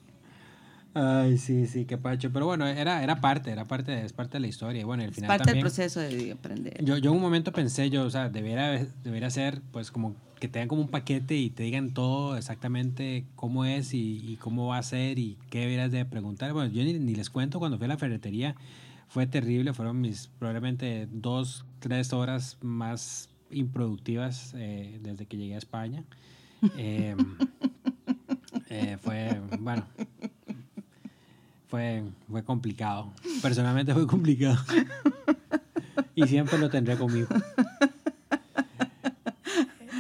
Ay, 0.99 1.37
sí, 1.37 1.67
sí, 1.67 1.85
qué 1.85 1.99
pacho. 1.99 2.33
Pero 2.33 2.47
bueno, 2.47 2.67
era, 2.67 3.03
era 3.03 3.21
parte, 3.21 3.51
era 3.51 3.67
parte, 3.67 4.03
es 4.03 4.15
parte 4.15 4.39
de 4.39 4.41
la 4.41 4.47
historia. 4.47 4.81
Y 4.81 4.85
bueno, 4.85 5.03
al 5.03 5.11
Es 5.11 5.17
final 5.17 5.29
parte 5.29 5.45
también... 5.45 5.65
del 5.65 5.71
proceso 5.71 6.01
de 6.01 6.33
aprender. 6.33 6.83
Yo, 6.83 6.97
yo 6.97 7.11
en 7.11 7.17
un 7.17 7.23
momento 7.23 7.53
pensé, 7.53 7.91
yo, 7.91 8.05
o 8.05 8.11
sea, 8.11 8.31
debería, 8.31 8.87
debería 9.05 9.29
ser, 9.29 9.61
pues, 9.73 9.91
como 9.91 10.17
que 10.41 10.49
te 10.49 10.59
den 10.59 10.69
como 10.69 10.81
un 10.81 10.89
paquete 10.89 11.37
y 11.37 11.51
te 11.51 11.65
digan 11.65 11.93
todo 11.93 12.37
exactamente 12.39 13.27
cómo 13.35 13.67
es 13.67 13.93
y, 13.93 14.23
y 14.27 14.37
cómo 14.37 14.69
va 14.69 14.79
a 14.79 14.83
ser 14.83 15.19
y 15.19 15.37
qué 15.51 15.61
deberías 15.61 15.93
de 15.93 16.05
preguntar. 16.07 16.55
Bueno, 16.55 16.73
yo 16.73 16.83
ni, 16.83 16.95
ni 16.95 17.15
les 17.15 17.29
cuento, 17.29 17.59
cuando 17.59 17.77
fui 17.77 17.85
a 17.85 17.89
la 17.89 17.99
ferretería 17.99 18.55
fue 19.09 19.27
terrible, 19.27 19.75
fueron 19.75 20.01
mis 20.01 20.29
probablemente 20.39 21.09
dos, 21.13 21.67
tres 21.79 22.15
horas 22.15 22.57
más 22.63 23.29
improductivas 23.51 24.55
eh, 24.57 24.99
desde 25.03 25.27
que 25.27 25.37
llegué 25.37 25.55
a 25.57 25.59
España. 25.59 26.05
Eh, 26.79 27.15
eh, 28.71 28.97
fue, 29.01 29.41
bueno, 29.61 29.85
fue, 31.77 32.03
fue 32.31 32.43
complicado. 32.43 33.13
Personalmente 33.43 33.93
fue 33.93 34.07
complicado. 34.07 34.59
Y 36.15 36.27
siempre 36.27 36.59
lo 36.59 36.71
tendré 36.71 36.97
conmigo. 36.97 37.29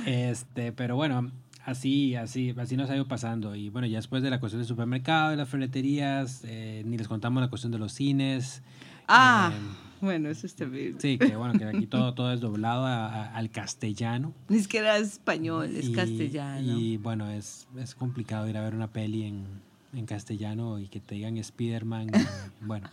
Este, 0.06 0.72
pero 0.72 0.96
bueno, 0.96 1.30
así, 1.64 2.14
así, 2.14 2.54
así 2.56 2.76
nos 2.76 2.88
ha 2.90 2.94
ido 2.96 3.08
pasando. 3.08 3.54
Y 3.54 3.70
bueno, 3.70 3.86
ya 3.86 3.98
después 3.98 4.22
de 4.22 4.30
la 4.30 4.40
cuestión 4.40 4.60
del 4.60 4.68
supermercado, 4.68 5.30
de 5.30 5.36
las 5.36 5.48
ferreterías, 5.48 6.42
eh, 6.44 6.82
ni 6.86 6.96
les 6.96 7.08
contamos 7.08 7.40
la 7.42 7.48
cuestión 7.48 7.72
de 7.72 7.78
los 7.78 7.92
cines. 7.92 8.62
Ah, 9.08 9.52
Eh, 9.52 9.58
bueno, 10.00 10.28
eso 10.28 10.46
es 10.46 10.54
terrible. 10.54 11.00
sí, 11.00 11.18
que 11.18 11.36
bueno, 11.36 11.58
que 11.58 11.64
aquí 11.64 11.86
todo, 11.86 12.14
todo 12.14 12.32
es 12.32 12.40
doblado 12.40 12.86
a- 12.86 13.06
a- 13.06 13.36
al 13.36 13.50
castellano. 13.50 14.32
Ni 14.48 14.60
siquiera 14.60 14.96
es 14.98 15.12
español, 15.12 15.74
es 15.74 15.88
Y- 15.88 15.92
castellano. 15.92 16.78
Y 16.78 16.96
bueno, 16.98 17.28
es, 17.30 17.66
es 17.76 17.94
complicado 17.94 18.48
ir 18.48 18.56
a 18.56 18.62
ver 18.62 18.74
una 18.74 18.88
peli 18.92 19.24
en, 19.24 19.44
en 19.92 20.06
castellano 20.06 20.78
y 20.78 20.88
que 20.88 21.00
te 21.00 21.14
digan 21.14 21.36
Spider-Man. 21.36 22.08
bueno, 22.60 22.88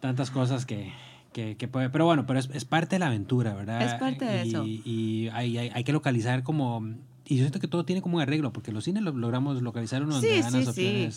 tantas 0.00 0.30
cosas 0.30 0.66
que, 0.66 0.92
que, 1.32 1.56
que 1.56 1.68
puede. 1.68 1.90
Pero 1.90 2.06
bueno, 2.06 2.26
pero 2.26 2.38
es, 2.38 2.48
es 2.52 2.64
parte 2.64 2.96
de 2.96 3.00
la 3.00 3.06
aventura, 3.06 3.54
¿verdad? 3.54 3.82
Es 3.82 3.94
parte 3.94 4.24
de 4.24 4.46
y, 4.46 4.48
eso. 4.48 4.64
Y 4.66 5.28
hay, 5.32 5.58
hay, 5.58 5.70
hay 5.72 5.84
que 5.84 5.92
localizar 5.92 6.42
como. 6.42 6.84
Y 7.26 7.36
yo 7.36 7.42
siento 7.44 7.60
que 7.60 7.68
todo 7.68 7.84
tiene 7.84 8.02
como 8.02 8.16
un 8.16 8.22
arreglo, 8.22 8.52
porque 8.52 8.72
los 8.72 8.84
cines 8.84 9.02
lo, 9.02 9.12
logramos 9.12 9.62
localizar 9.62 10.02
uno 10.02 10.14
donde 10.14 10.42
Sí, 10.42 10.50
sí, 10.50 10.64
las 10.64 10.74
sí. 10.74 11.08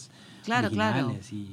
Claro, 0.43 0.69
claro. 0.69 1.15
Y, 1.31 1.47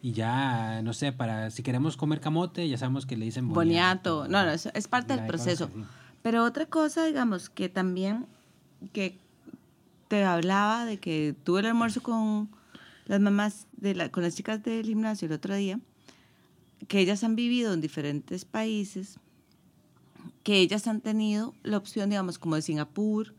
y 0.00 0.12
ya, 0.12 0.80
no 0.82 0.92
sé, 0.94 1.12
para 1.12 1.50
si 1.50 1.62
queremos 1.62 1.96
comer 1.96 2.20
camote, 2.20 2.68
ya 2.68 2.78
sabemos 2.78 3.04
que 3.04 3.16
le 3.16 3.26
dicen 3.26 3.48
Boniato. 3.48 4.20
boniato. 4.20 4.32
No, 4.32 4.46
no, 4.46 4.52
eso 4.52 4.70
es 4.74 4.88
parte 4.88 5.14
del 5.14 5.26
proceso. 5.26 5.70
Pero 6.22 6.44
otra 6.44 6.66
cosa, 6.66 7.04
digamos, 7.04 7.50
que 7.50 7.68
también 7.68 8.26
que 8.92 9.18
te 10.08 10.24
hablaba 10.24 10.84
de 10.86 10.98
que 10.98 11.34
tuve 11.44 11.60
el 11.60 11.66
almuerzo 11.66 12.02
con 12.02 12.48
las 13.06 13.20
mamás, 13.20 13.66
de 13.76 13.94
la, 13.94 14.10
con 14.10 14.22
las 14.22 14.34
chicas 14.34 14.62
del 14.62 14.86
gimnasio 14.86 15.26
el 15.26 15.32
otro 15.32 15.54
día, 15.54 15.80
que 16.88 17.00
ellas 17.00 17.22
han 17.24 17.36
vivido 17.36 17.72
en 17.74 17.80
diferentes 17.80 18.44
países, 18.44 19.18
que 20.42 20.58
ellas 20.60 20.86
han 20.86 21.00
tenido 21.00 21.54
la 21.62 21.76
opción, 21.76 22.10
digamos, 22.10 22.38
como 22.38 22.54
de 22.56 22.62
Singapur 22.62 23.34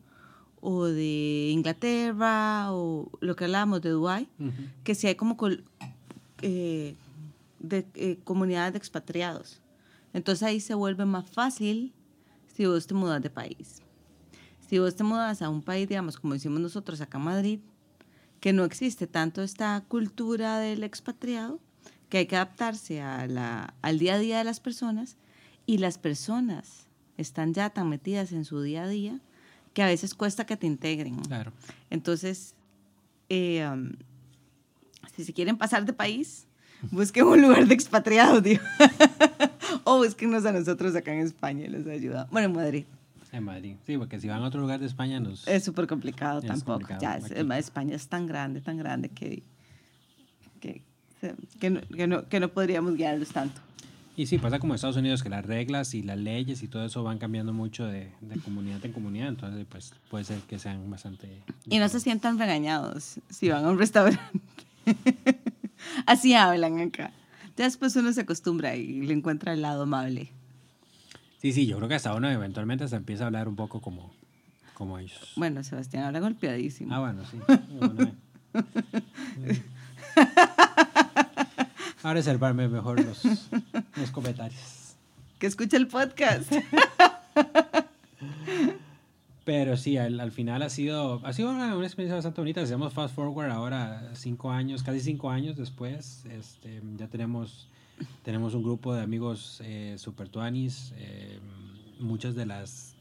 o 0.61 0.85
de 0.85 1.49
Inglaterra 1.51 2.71
o 2.73 3.09
lo 3.21 3.35
que 3.35 3.45
hablábamos 3.45 3.81
de 3.81 3.89
Dubái, 3.89 4.27
Ujú. 4.39 4.51
que 4.83 4.93
si 4.95 5.07
hay 5.07 5.15
como 5.15 5.37
col- 5.37 5.63
eh, 6.41 6.95
de 7.59 7.85
eh, 7.95 8.19
comunidades 8.23 8.73
de 8.73 8.77
expatriados. 8.77 9.59
Entonces 10.13 10.43
ahí 10.43 10.59
se 10.59 10.73
vuelve 10.73 11.05
más 11.05 11.29
fácil 11.29 11.93
si 12.55 12.65
vos 12.65 12.87
te 12.87 12.93
mudas 12.93 13.21
de 13.21 13.29
país. 13.29 13.81
Si 14.69 14.77
vos 14.77 14.95
te 14.95 15.03
mudas 15.03 15.41
a 15.41 15.49
un 15.49 15.63
país, 15.63 15.89
digamos, 15.89 16.17
como 16.17 16.35
decimos 16.35 16.59
nosotros 16.59 17.01
acá 17.01 17.17
en 17.17 17.23
Madrid, 17.23 17.59
que 18.39 18.53
no 18.53 18.63
existe 18.65 19.07
tanto 19.07 19.41
esta 19.41 19.83
cultura 19.87 20.59
del 20.59 20.83
expatriado, 20.83 21.59
que 22.09 22.19
hay 22.19 22.25
que 22.27 22.35
adaptarse 22.35 23.01
a 23.01 23.25
la- 23.27 23.73
al 23.81 23.97
día 23.97 24.15
a 24.15 24.19
día 24.19 24.37
de 24.37 24.43
las 24.43 24.59
personas 24.59 25.17
y 25.65 25.79
las 25.79 25.97
personas 25.97 26.87
están 27.17 27.53
ya 27.53 27.69
tan 27.71 27.89
metidas 27.89 28.31
en 28.31 28.45
su 28.45 28.61
día 28.61 28.83
a 28.83 28.87
día 28.87 29.19
que 29.73 29.81
a 29.83 29.87
veces 29.87 30.13
cuesta 30.13 30.45
que 30.45 30.55
te 30.55 30.67
integren. 30.67 31.17
Claro. 31.21 31.51
Entonces, 31.89 32.53
eh, 33.29 33.67
um, 33.71 33.91
si 35.15 35.23
se 35.25 35.33
quieren 35.33 35.57
pasar 35.57 35.85
de 35.85 35.93
país, 35.93 36.45
busquen 36.91 37.25
un 37.25 37.41
lugar 37.41 37.67
de 37.67 37.73
expatriados, 37.73 38.41
digo. 38.43 38.61
o 39.83 39.97
búsquenos 39.97 40.45
a 40.45 40.51
nosotros 40.51 40.95
acá 40.95 41.11
en 41.13 41.21
España 41.21 41.65
y 41.65 41.69
les 41.69 41.85
ayuda. 41.87 42.27
Bueno, 42.31 42.47
en 42.49 42.55
Madrid. 42.55 42.85
En 43.31 43.43
Madrid. 43.43 43.75
Sí, 43.85 43.97
porque 43.97 44.19
si 44.19 44.27
van 44.27 44.41
a 44.41 44.47
otro 44.47 44.59
lugar 44.61 44.79
de 44.79 44.87
España 44.87 45.19
nos... 45.19 45.47
Es 45.47 45.63
súper 45.63 45.85
complicado 45.87 46.39
Es 46.39 46.45
tampoco. 46.45 46.79
complicado, 46.79 47.01
Ya, 47.01 47.17
es- 47.17 47.31
España 47.65 47.95
es 47.95 48.07
tan 48.07 48.25
grande, 48.25 48.59
tan 48.61 48.77
grande 48.77 49.09
que, 49.09 49.43
que, 50.59 50.81
que, 51.59 51.69
no, 51.69 51.81
que, 51.81 52.07
no, 52.07 52.27
que 52.27 52.39
no 52.39 52.49
podríamos 52.49 52.95
guiarlos 52.95 53.29
tanto. 53.29 53.61
Y 54.17 54.25
sí, 54.25 54.37
pasa 54.37 54.59
como 54.59 54.73
en 54.73 54.75
Estados 54.75 54.97
Unidos 54.97 55.23
que 55.23 55.29
las 55.29 55.45
reglas 55.45 55.93
y 55.93 56.03
las 56.03 56.17
leyes 56.17 56.61
y 56.63 56.67
todo 56.67 56.85
eso 56.85 57.03
van 57.03 57.19
cambiando 57.19 57.53
mucho 57.53 57.85
de, 57.85 58.11
de 58.19 58.39
comunidad 58.41 58.83
en 58.85 58.91
comunidad, 58.91 59.29
entonces 59.29 59.65
pues 59.69 59.93
puede 60.09 60.25
ser 60.25 60.39
que 60.41 60.59
sean 60.59 60.89
bastante... 60.89 61.29
Y 61.69 61.77
no 61.79 61.87
se 61.87 61.99
sientan 62.01 62.37
regañados 62.39 63.19
si 63.29 63.47
van 63.47 63.63
a 63.63 63.69
un 63.69 63.77
restaurante. 63.77 64.19
Así 66.05 66.33
hablan 66.33 66.79
acá. 66.79 67.11
Ya 67.55 67.65
después 67.65 67.95
uno 67.95 68.11
se 68.11 68.21
acostumbra 68.21 68.75
y 68.75 69.01
le 69.03 69.13
encuentra 69.13 69.53
el 69.53 69.61
lado 69.61 69.83
amable. 69.83 70.31
Sí, 71.39 71.53
sí, 71.53 71.65
yo 71.65 71.77
creo 71.77 71.89
que 71.89 71.95
hasta 71.95 72.13
uno 72.13 72.29
eventualmente 72.29 72.87
se 72.87 72.95
empieza 72.95 73.23
a 73.23 73.27
hablar 73.27 73.47
un 73.47 73.55
poco 73.55 73.81
como, 73.81 74.11
como 74.73 74.99
ellos. 74.99 75.33
Bueno, 75.35 75.63
Sebastián 75.63 76.03
habla 76.03 76.19
golpeadísimo. 76.19 76.93
Ah, 76.93 76.99
bueno, 76.99 77.23
sí. 77.25 77.39
Ahora 82.03 82.13
reservarme 82.13 82.67
mejor 82.67 83.03
los, 83.03 83.23
los 83.95 84.11
comentarios. 84.11 84.95
Que 85.37 85.47
escuche 85.47 85.77
el 85.77 85.87
podcast. 85.87 86.51
Pero 89.45 89.77
sí, 89.77 89.97
al, 89.97 90.19
al 90.19 90.31
final 90.31 90.61
ha 90.61 90.69
sido, 90.69 91.25
ha 91.25 91.33
sido 91.33 91.49
una, 91.49 91.75
una 91.75 91.85
experiencia 91.85 92.15
bastante 92.15 92.41
bonita. 92.41 92.61
Hacemos 92.61 92.93
fast 92.93 93.15
forward 93.15 93.49
ahora, 93.49 94.11
cinco 94.13 94.51
años, 94.51 94.83
casi 94.83 94.99
cinco 94.99 95.31
años 95.31 95.57
después. 95.57 96.23
Este, 96.25 96.81
ya 96.97 97.07
tenemos, 97.07 97.67
tenemos 98.23 98.53
un 98.53 98.63
grupo 98.63 98.93
de 98.93 99.01
amigos 99.01 99.61
eh, 99.63 99.95
super 99.97 100.29
tuanis. 100.29 100.93
eh, 100.97 101.39
muchas 101.99 102.33
de 102.35 102.45
las 102.45 102.95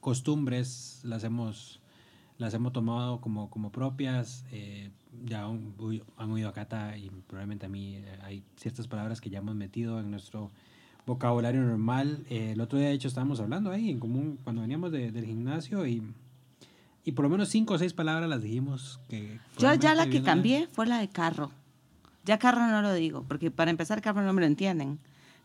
costumbres 0.00 1.00
las 1.04 1.24
hemos, 1.24 1.80
las 2.38 2.54
hemos 2.54 2.72
tomado 2.72 3.20
como, 3.20 3.50
como 3.50 3.70
propias. 3.70 4.44
eh, 4.52 4.90
ya 5.24 5.44
han, 5.44 5.74
uy- 5.78 6.02
han 6.16 6.30
oído 6.32 6.48
a 6.48 6.52
Cata 6.52 6.96
y 6.98 7.08
probablemente 7.26 7.66
a 7.66 7.68
mí 7.68 7.96
eh, 7.96 8.18
hay 8.22 8.42
ciertas 8.56 8.88
palabras 8.88 9.20
que 9.20 9.30
ya 9.30 9.38
hemos 9.38 9.54
metido 9.54 10.00
en 10.00 10.10
nuestro 10.10 10.50
vocabulario 11.06 11.62
normal. 11.62 12.24
Eh, 12.30 12.52
el 12.52 12.60
otro 12.60 12.78
día, 12.78 12.88
de 12.88 12.94
hecho, 12.94 13.08
estábamos 13.08 13.40
hablando 13.40 13.70
ahí 13.70 13.90
en 13.90 14.00
común 14.00 14.38
cuando 14.42 14.62
veníamos 14.62 14.90
de- 14.90 15.12
del 15.12 15.24
gimnasio 15.24 15.86
y, 15.86 16.02
y 17.04 17.12
por 17.12 17.24
lo 17.24 17.28
menos 17.28 17.48
cinco 17.48 17.74
o 17.74 17.78
seis 17.78 17.92
palabras 17.92 18.28
las 18.28 18.42
dijimos 18.42 19.00
que... 19.08 19.38
Yo 19.58 19.72
ya 19.74 19.94
la 19.94 20.04
que 20.06 20.22
cambié 20.22 20.66
fue 20.72 20.86
la 20.86 20.98
de 20.98 21.08
carro. 21.08 21.50
Ya 22.24 22.38
carro 22.38 22.66
no 22.66 22.80
lo 22.82 22.92
digo, 22.94 23.24
porque 23.28 23.50
para 23.50 23.70
empezar 23.70 24.00
carro 24.02 24.22
no 24.22 24.32
me 24.32 24.40
lo 24.40 24.46
entienden. 24.46 24.98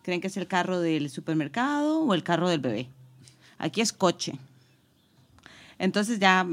Creen 0.04 0.22
que 0.22 0.28
es 0.28 0.38
el 0.38 0.48
carro 0.48 0.80
del 0.80 1.10
supermercado 1.10 2.02
o 2.04 2.14
el 2.14 2.24
carro 2.24 2.48
del 2.50 2.60
bebé. 2.62 2.88
Aquí 3.58 3.82
es 3.82 3.92
coche. 3.92 4.40
Entonces 5.78 6.20
ya, 6.20 6.48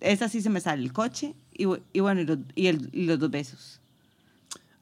esa 0.00 0.28
sí 0.28 0.40
se 0.40 0.50
me 0.50 0.60
sale, 0.60 0.82
el 0.82 0.92
coche 0.92 1.34
y, 1.52 1.64
y 1.92 2.00
bueno, 2.00 2.20
y, 2.20 2.24
los- 2.26 2.38
y 2.54 2.66
el- 2.68 2.88
y 2.92 3.06
los 3.06 3.18
dos 3.18 3.30
besos. 3.30 3.80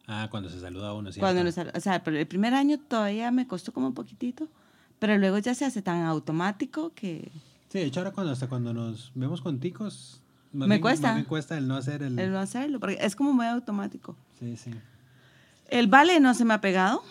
Ah, 0.07 0.29
cuando 0.31 0.49
se 0.51 0.61
saluda 0.61 0.93
uno, 0.93 1.11
¿cierto? 1.11 1.21
Cuando 1.27 1.45
nos- 1.45 1.59
o 1.75 1.81
sea, 1.81 2.03
pero 2.05 2.17
el 2.19 2.27
primer 2.27 2.55
año 2.55 2.79
todavía 2.79 3.31
me 3.31 3.47
costó 3.47 3.73
como 3.73 3.89
un 3.89 3.95
poquitito, 3.95 4.49
pero 4.99 5.17
luego 5.19 5.39
ya 5.39 5.55
se 5.55 5.65
hace 5.65 5.83
tan 5.83 6.03
automático 6.05 6.93
que 6.95 7.31
Sí, 7.69 7.79
de 7.81 7.87
hecho 7.87 8.01
ahora 8.01 8.13
cuando, 8.13 8.33
hasta 8.33 8.47
cuando 8.49 8.73
nos 8.73 9.11
vemos 9.15 9.41
con 9.41 9.59
ticos... 9.59 10.21
Me 10.53 10.67
bien- 10.67 10.81
cuesta. 10.81 11.13
bien 11.15 11.27
cuesta 11.27 11.59
el 11.59 11.67
no 11.67 11.77
hacer 11.77 12.03
el... 12.03 12.19
el 12.19 12.31
no 12.31 12.39
hacerlo, 12.39 12.79
porque 12.79 12.97
es 13.01 13.17
como 13.17 13.33
muy 13.33 13.45
automático. 13.47 14.17
Sí, 14.39 14.57
sí. 14.57 14.71
El 15.69 15.87
vale 15.89 16.21
no 16.21 16.35
se 16.35 16.45
me 16.45 16.55
ha 16.55 16.61
pegado. 16.61 17.03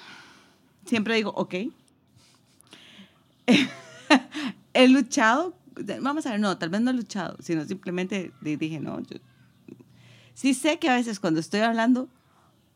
Siempre 0.86 1.16
digo, 1.16 1.32
ok. 1.36 1.56
He 4.74 4.88
luchado. 4.88 5.54
Vamos 6.02 6.26
a 6.26 6.32
ver, 6.32 6.40
no, 6.40 6.58
tal 6.58 6.70
vez 6.70 6.82
no 6.82 6.92
he 6.92 6.94
luchado, 6.94 7.36
sino 7.42 7.66
simplemente 7.66 8.32
di- 8.42 8.56
dije, 8.56 8.80
no, 8.80 9.00
yo 9.02 9.18
sí 10.34 10.54
sé 10.54 10.80
que 10.80 10.88
a 10.90 10.96
veces 10.96 11.20
cuando 11.20 11.42
estoy 11.42 11.60
hablando 11.62 12.08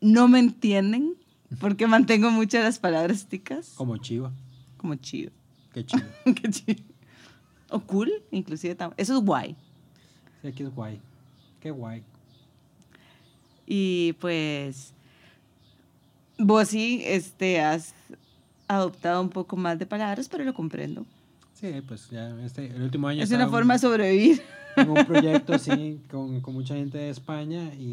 no 0.02 0.28
me 0.28 0.38
entienden 0.38 1.14
porque 1.60 1.86
mantengo 1.86 2.30
muchas 2.30 2.62
las 2.62 2.78
palabras 2.78 3.26
ticas, 3.26 3.70
Como 3.74 3.96
chiva. 3.96 4.32
como 4.76 4.96
chido. 4.96 5.30
Qué 5.72 5.84
chido. 5.86 6.04
Qué 6.24 6.50
chido. 6.50 6.82
O 7.70 7.80
cool, 7.80 8.10
inclusive. 8.32 8.76
Eso 8.98 9.16
es 9.18 9.24
guay. 9.24 9.56
Sí, 10.42 10.48
aquí 10.48 10.62
es 10.64 10.74
guay. 10.74 11.00
Qué 11.60 11.70
guay. 11.70 12.02
Y 13.72 14.14
pues 14.14 14.94
vos 16.36 16.66
sí 16.66 17.02
este, 17.04 17.60
has 17.60 17.94
adoptado 18.66 19.22
un 19.22 19.28
poco 19.28 19.56
más 19.56 19.78
de 19.78 19.86
palabras, 19.86 20.28
pero 20.28 20.42
lo 20.42 20.52
comprendo. 20.52 21.06
Sí, 21.54 21.80
pues 21.86 22.10
ya 22.10 22.30
este, 22.44 22.66
el 22.66 22.82
último 22.82 23.06
año... 23.06 23.22
Es 23.22 23.30
una 23.30 23.48
forma 23.48 23.74
de 23.74 23.78
sobrevivir. 23.78 24.42
Tengo 24.74 24.94
un 24.94 25.06
proyecto, 25.06 25.56
sí, 25.56 26.00
con, 26.10 26.40
con 26.40 26.54
mucha 26.54 26.74
gente 26.74 26.98
de 26.98 27.10
España 27.10 27.72
y, 27.78 27.84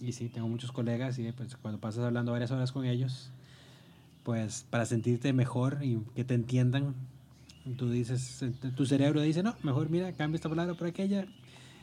y, 0.00 0.06
y 0.06 0.12
sí, 0.12 0.30
tengo 0.30 0.48
muchos 0.48 0.72
colegas 0.72 1.18
y 1.18 1.30
pues 1.32 1.54
cuando 1.56 1.78
pasas 1.78 2.04
hablando 2.04 2.32
varias 2.32 2.50
horas 2.50 2.72
con 2.72 2.86
ellos, 2.86 3.30
pues 4.22 4.64
para 4.70 4.86
sentirte 4.86 5.34
mejor 5.34 5.80
y 5.82 5.98
que 6.14 6.24
te 6.24 6.32
entiendan, 6.32 6.94
tú 7.76 7.90
dices, 7.90 8.42
tu 8.74 8.86
cerebro 8.86 9.20
dice, 9.20 9.42
no, 9.42 9.54
mejor 9.62 9.90
mira, 9.90 10.12
cambia 10.12 10.36
esta 10.36 10.48
palabra 10.48 10.72
por 10.72 10.86
aquella 10.86 11.26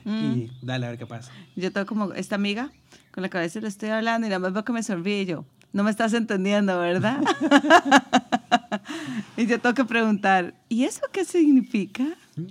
Mm. 0.05 0.37
y 0.37 0.51
dale 0.61 0.85
a 0.85 0.89
ver 0.89 0.99
qué 0.99 1.05
pasa. 1.05 1.31
Yo 1.55 1.71
tengo 1.71 1.85
como 1.85 2.13
esta 2.13 2.35
amiga 2.35 2.71
con 3.11 3.21
la 3.21 3.29
que 3.29 3.37
a 3.37 3.41
veces 3.41 3.61
le 3.61 3.69
estoy 3.69 3.89
hablando 3.89 4.27
y 4.27 4.29
nada 4.29 4.39
más 4.39 4.53
veo 4.53 4.65
que 4.65 4.73
me 4.73 4.83
sonríe 4.83 5.21
y 5.21 5.25
yo, 5.25 5.45
no 5.71 5.83
me 5.83 5.91
estás 5.91 6.13
entendiendo, 6.13 6.77
¿verdad? 6.79 7.21
y 9.37 9.45
yo 9.45 9.59
tengo 9.59 9.75
que 9.75 9.85
preguntar, 9.85 10.55
¿y 10.69 10.83
eso 10.83 11.01
qué 11.11 11.25
significa? 11.25 12.05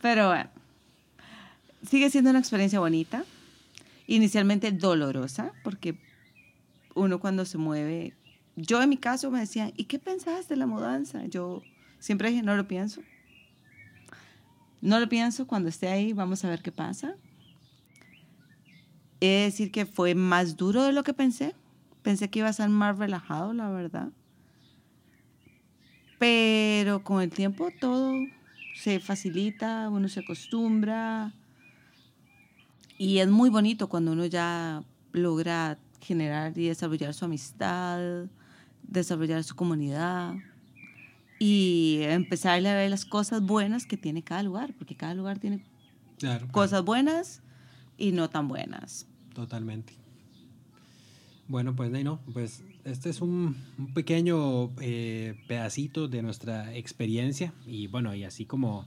Pero 0.00 0.28
bueno, 0.28 0.48
sigue 1.88 2.10
siendo 2.10 2.30
una 2.30 2.38
experiencia 2.38 2.80
bonita, 2.80 3.24
inicialmente 4.06 4.70
dolorosa, 4.72 5.52
porque 5.64 5.98
uno 6.94 7.20
cuando 7.20 7.44
se 7.44 7.58
mueve, 7.58 8.14
yo 8.56 8.82
en 8.82 8.88
mi 8.88 8.96
caso 8.96 9.30
me 9.30 9.40
decían, 9.40 9.72
¿y 9.76 9.84
qué 9.84 9.98
pensabas 9.98 10.48
de 10.48 10.56
la 10.56 10.66
mudanza? 10.66 11.24
Yo 11.26 11.62
siempre 11.98 12.30
dije, 12.30 12.42
no 12.42 12.56
lo 12.56 12.66
pienso. 12.66 13.02
No 14.80 15.00
lo 15.00 15.08
pienso, 15.08 15.46
cuando 15.46 15.68
esté 15.68 15.88
ahí 15.88 16.12
vamos 16.12 16.44
a 16.44 16.48
ver 16.48 16.62
qué 16.62 16.72
pasa. 16.72 17.16
He 19.20 19.26
de 19.26 19.42
decir 19.44 19.72
que 19.72 19.86
fue 19.86 20.14
más 20.14 20.56
duro 20.56 20.84
de 20.84 20.92
lo 20.92 21.02
que 21.02 21.12
pensé. 21.12 21.54
Pensé 22.02 22.30
que 22.30 22.38
iba 22.38 22.48
a 22.48 22.52
ser 22.52 22.68
más 22.68 22.96
relajado, 22.98 23.52
la 23.52 23.68
verdad. 23.70 24.10
Pero 26.18 27.02
con 27.02 27.20
el 27.22 27.30
tiempo 27.30 27.70
todo 27.80 28.14
se 28.76 29.00
facilita, 29.00 29.88
uno 29.88 30.08
se 30.08 30.20
acostumbra. 30.20 31.32
Y 32.96 33.18
es 33.18 33.28
muy 33.28 33.50
bonito 33.50 33.88
cuando 33.88 34.12
uno 34.12 34.26
ya 34.26 34.82
logra 35.12 35.78
generar 36.00 36.56
y 36.56 36.68
desarrollar 36.68 37.14
su 37.14 37.24
amistad, 37.24 38.26
desarrollar 38.82 39.42
su 39.42 39.56
comunidad 39.56 40.36
y 41.38 42.00
empezar 42.02 42.64
a 42.66 42.74
ver 42.74 42.90
las 42.90 43.04
cosas 43.04 43.42
buenas 43.42 43.86
que 43.86 43.96
tiene 43.96 44.22
cada 44.22 44.42
lugar, 44.42 44.74
porque 44.76 44.96
cada 44.96 45.14
lugar 45.14 45.38
tiene 45.38 45.64
Claro, 46.18 46.48
claro, 46.52 46.52
cosas 46.52 46.84
buenas 46.84 47.42
y 47.96 48.12
no 48.12 48.28
tan 48.30 48.48
buenas. 48.48 49.06
totalmente. 49.34 49.94
Bueno, 51.46 51.74
pues 51.74 51.90
no, 51.90 52.20
pues 52.34 52.62
este 52.84 53.08
es 53.08 53.22
un, 53.22 53.56
un 53.78 53.94
pequeño 53.94 54.70
eh, 54.80 55.34
pedacito 55.46 56.06
de 56.08 56.22
nuestra 56.22 56.74
experiencia 56.74 57.54
y 57.66 57.86
bueno, 57.86 58.14
y 58.14 58.24
así 58.24 58.44
como 58.44 58.86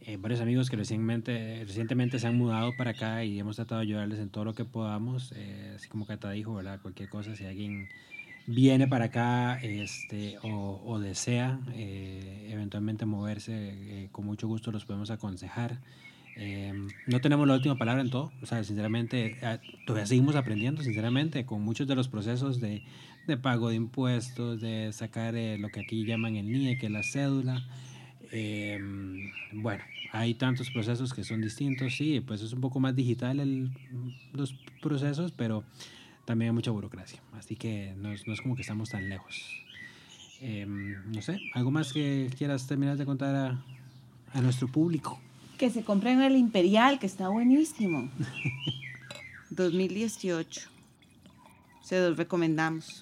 eh, 0.00 0.16
varios 0.16 0.40
amigos 0.40 0.70
que 0.70 0.76
recientemente, 0.76 1.64
recientemente 1.66 2.18
se 2.18 2.26
han 2.26 2.36
mudado 2.38 2.76
para 2.76 2.92
acá 2.92 3.24
y 3.24 3.38
hemos 3.38 3.56
tratado 3.56 3.80
de 3.80 3.88
ayudarles 3.88 4.20
en 4.20 4.30
todo 4.30 4.44
lo 4.46 4.54
que 4.54 4.64
podamos, 4.64 5.32
eh, 5.36 5.72
así 5.76 5.88
como 5.88 6.06
Cata 6.06 6.30
dijo, 6.30 6.54
¿verdad? 6.54 6.80
Cualquier 6.80 7.10
cosa, 7.10 7.36
si 7.36 7.44
alguien 7.44 7.88
viene 8.48 8.88
para 8.88 9.06
acá 9.06 9.60
este, 9.62 10.38
o, 10.42 10.82
o 10.84 10.98
desea 10.98 11.60
eh, 11.74 12.48
eventualmente 12.50 13.04
moverse, 13.04 13.52
eh, 13.54 14.08
con 14.10 14.24
mucho 14.24 14.48
gusto 14.48 14.72
los 14.72 14.86
podemos 14.86 15.10
aconsejar. 15.10 15.78
Eh, 16.40 16.72
no 17.06 17.20
tenemos 17.20 17.46
la 17.46 17.54
última 17.54 17.76
palabra 17.76 18.00
en 18.00 18.10
todo, 18.10 18.32
o 18.40 18.46
sea, 18.46 18.64
sinceramente, 18.64 19.36
eh, 19.42 19.58
todavía 19.86 20.06
seguimos 20.06 20.34
aprendiendo, 20.34 20.82
sinceramente, 20.82 21.44
con 21.44 21.62
muchos 21.62 21.86
de 21.86 21.94
los 21.94 22.08
procesos 22.08 22.58
de, 22.60 22.82
de 23.26 23.36
pago 23.36 23.68
de 23.68 23.74
impuestos, 23.76 24.60
de 24.60 24.92
sacar 24.92 25.34
eh, 25.34 25.58
lo 25.58 25.68
que 25.68 25.80
aquí 25.80 26.06
llaman 26.06 26.36
el 26.36 26.50
NIE, 26.50 26.78
que 26.78 26.86
es 26.86 26.92
la 26.92 27.02
cédula. 27.02 27.66
Eh, 28.32 28.78
bueno, 29.52 29.82
hay 30.12 30.34
tantos 30.34 30.70
procesos 30.70 31.12
que 31.12 31.24
son 31.24 31.42
distintos, 31.42 31.96
sí, 31.96 32.20
pues 32.20 32.40
es 32.40 32.52
un 32.52 32.60
poco 32.60 32.80
más 32.80 32.94
digital 32.94 33.40
el, 33.40 33.70
los 34.32 34.54
procesos, 34.80 35.32
pero 35.32 35.64
también 36.28 36.50
hay 36.50 36.54
mucha 36.54 36.70
burocracia, 36.70 37.22
así 37.38 37.56
que 37.56 37.94
no 37.96 38.12
es, 38.12 38.26
no 38.26 38.34
es 38.34 38.42
como 38.42 38.54
que 38.54 38.60
estamos 38.60 38.90
tan 38.90 39.08
lejos. 39.08 39.50
Eh, 40.42 40.66
no 40.66 41.22
sé, 41.22 41.40
¿algo 41.54 41.70
más 41.70 41.94
que 41.94 42.28
quieras 42.36 42.66
terminar 42.66 42.98
de 42.98 43.06
contar 43.06 43.34
a, 43.34 43.64
a 44.34 44.40
nuestro 44.42 44.68
público? 44.68 45.18
Que 45.56 45.70
se 45.70 45.84
compren 45.84 46.20
el 46.20 46.36
Imperial, 46.36 46.98
que 46.98 47.06
está 47.06 47.30
buenísimo. 47.30 48.10
2018. 49.48 50.68
Se 51.80 51.98
los 51.98 52.18
recomendamos. 52.18 53.00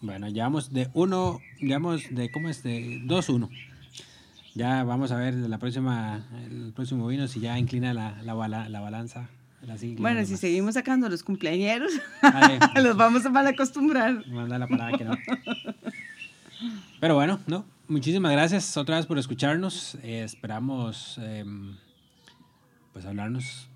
Bueno, 0.00 0.28
llevamos 0.28 0.72
de 0.72 0.88
uno, 0.94 1.40
llevamos 1.58 2.04
de, 2.08 2.30
¿cómo 2.30 2.50
es? 2.50 2.62
De 2.62 3.00
2-1. 3.00 3.50
Ya 4.54 4.84
vamos 4.84 5.10
a 5.10 5.16
ver 5.16 5.34
la 5.34 5.58
próxima, 5.58 6.24
el 6.48 6.72
próximo 6.72 7.08
vino 7.08 7.26
si 7.26 7.40
ya 7.40 7.58
inclina 7.58 7.92
la, 7.92 8.22
la 8.22 8.80
balanza 8.80 9.28
bueno, 9.98 10.24
si 10.24 10.36
seguimos 10.36 10.74
sacando 10.74 11.08
los 11.08 11.22
cumpleañeros, 11.22 11.92
los 12.76 12.96
vamos 12.96 13.26
a 13.26 13.30
mal 13.30 13.46
acostumbrar. 13.46 14.26
Manda 14.28 14.58
la 14.58 14.66
parada 14.66 14.96
que 14.96 15.04
no. 15.04 15.16
Pero 17.00 17.14
bueno, 17.14 17.40
no. 17.46 17.64
Muchísimas 17.88 18.32
gracias 18.32 18.76
otra 18.76 18.96
vez 18.96 19.06
por 19.06 19.18
escucharnos. 19.18 19.96
Eh, 20.02 20.22
esperamos 20.22 21.18
em, 21.18 21.76
pues 22.92 23.06
hablarnos 23.06 23.68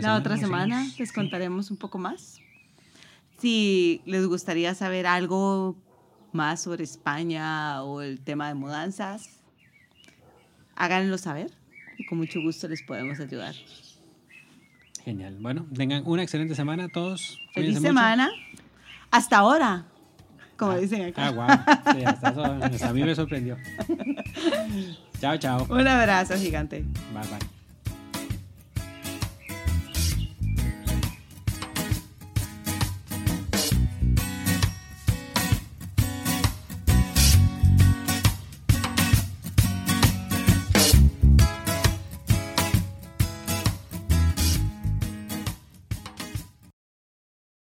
la 0.00 0.16
otra 0.16 0.36
semana 0.36 0.86
les 0.98 1.12
contaremos 1.12 1.70
un 1.70 1.78
poco 1.78 1.98
más. 1.98 2.40
Si 3.38 4.02
les 4.04 4.26
gustaría 4.26 4.74
saber 4.74 5.06
algo 5.06 5.76
más 6.32 6.62
sobre 6.62 6.84
España 6.84 7.82
o 7.82 8.02
el 8.02 8.20
tema 8.20 8.48
de 8.48 8.54
mudanzas, 8.54 9.40
háganlo 10.74 11.16
saber 11.16 11.50
y 11.96 12.04
con 12.04 12.18
mucho 12.18 12.40
gusto 12.42 12.68
les 12.68 12.82
podemos 12.82 13.18
ayudar. 13.18 13.54
Genial. 15.04 15.36
Bueno, 15.40 15.66
tengan 15.74 16.02
una 16.06 16.22
excelente 16.22 16.54
semana 16.54 16.88
todos. 16.88 17.38
Feliz 17.52 17.80
semana. 17.80 18.30
Hasta 19.10 19.38
ahora, 19.38 19.86
como 20.56 20.72
ah, 20.72 20.76
dicen 20.76 21.02
acá. 21.02 21.26
Ah, 21.26 21.30
wow. 21.30 21.94
Sí, 21.94 22.04
hasta, 22.04 22.88
a 22.88 22.92
mí 22.92 23.02
me 23.02 23.14
sorprendió. 23.14 23.56
chao, 25.20 25.36
chao. 25.38 25.66
Un 25.70 25.88
abrazo 25.88 26.36
gigante. 26.36 26.84
Bye, 27.12 27.22
bye. 27.28 27.59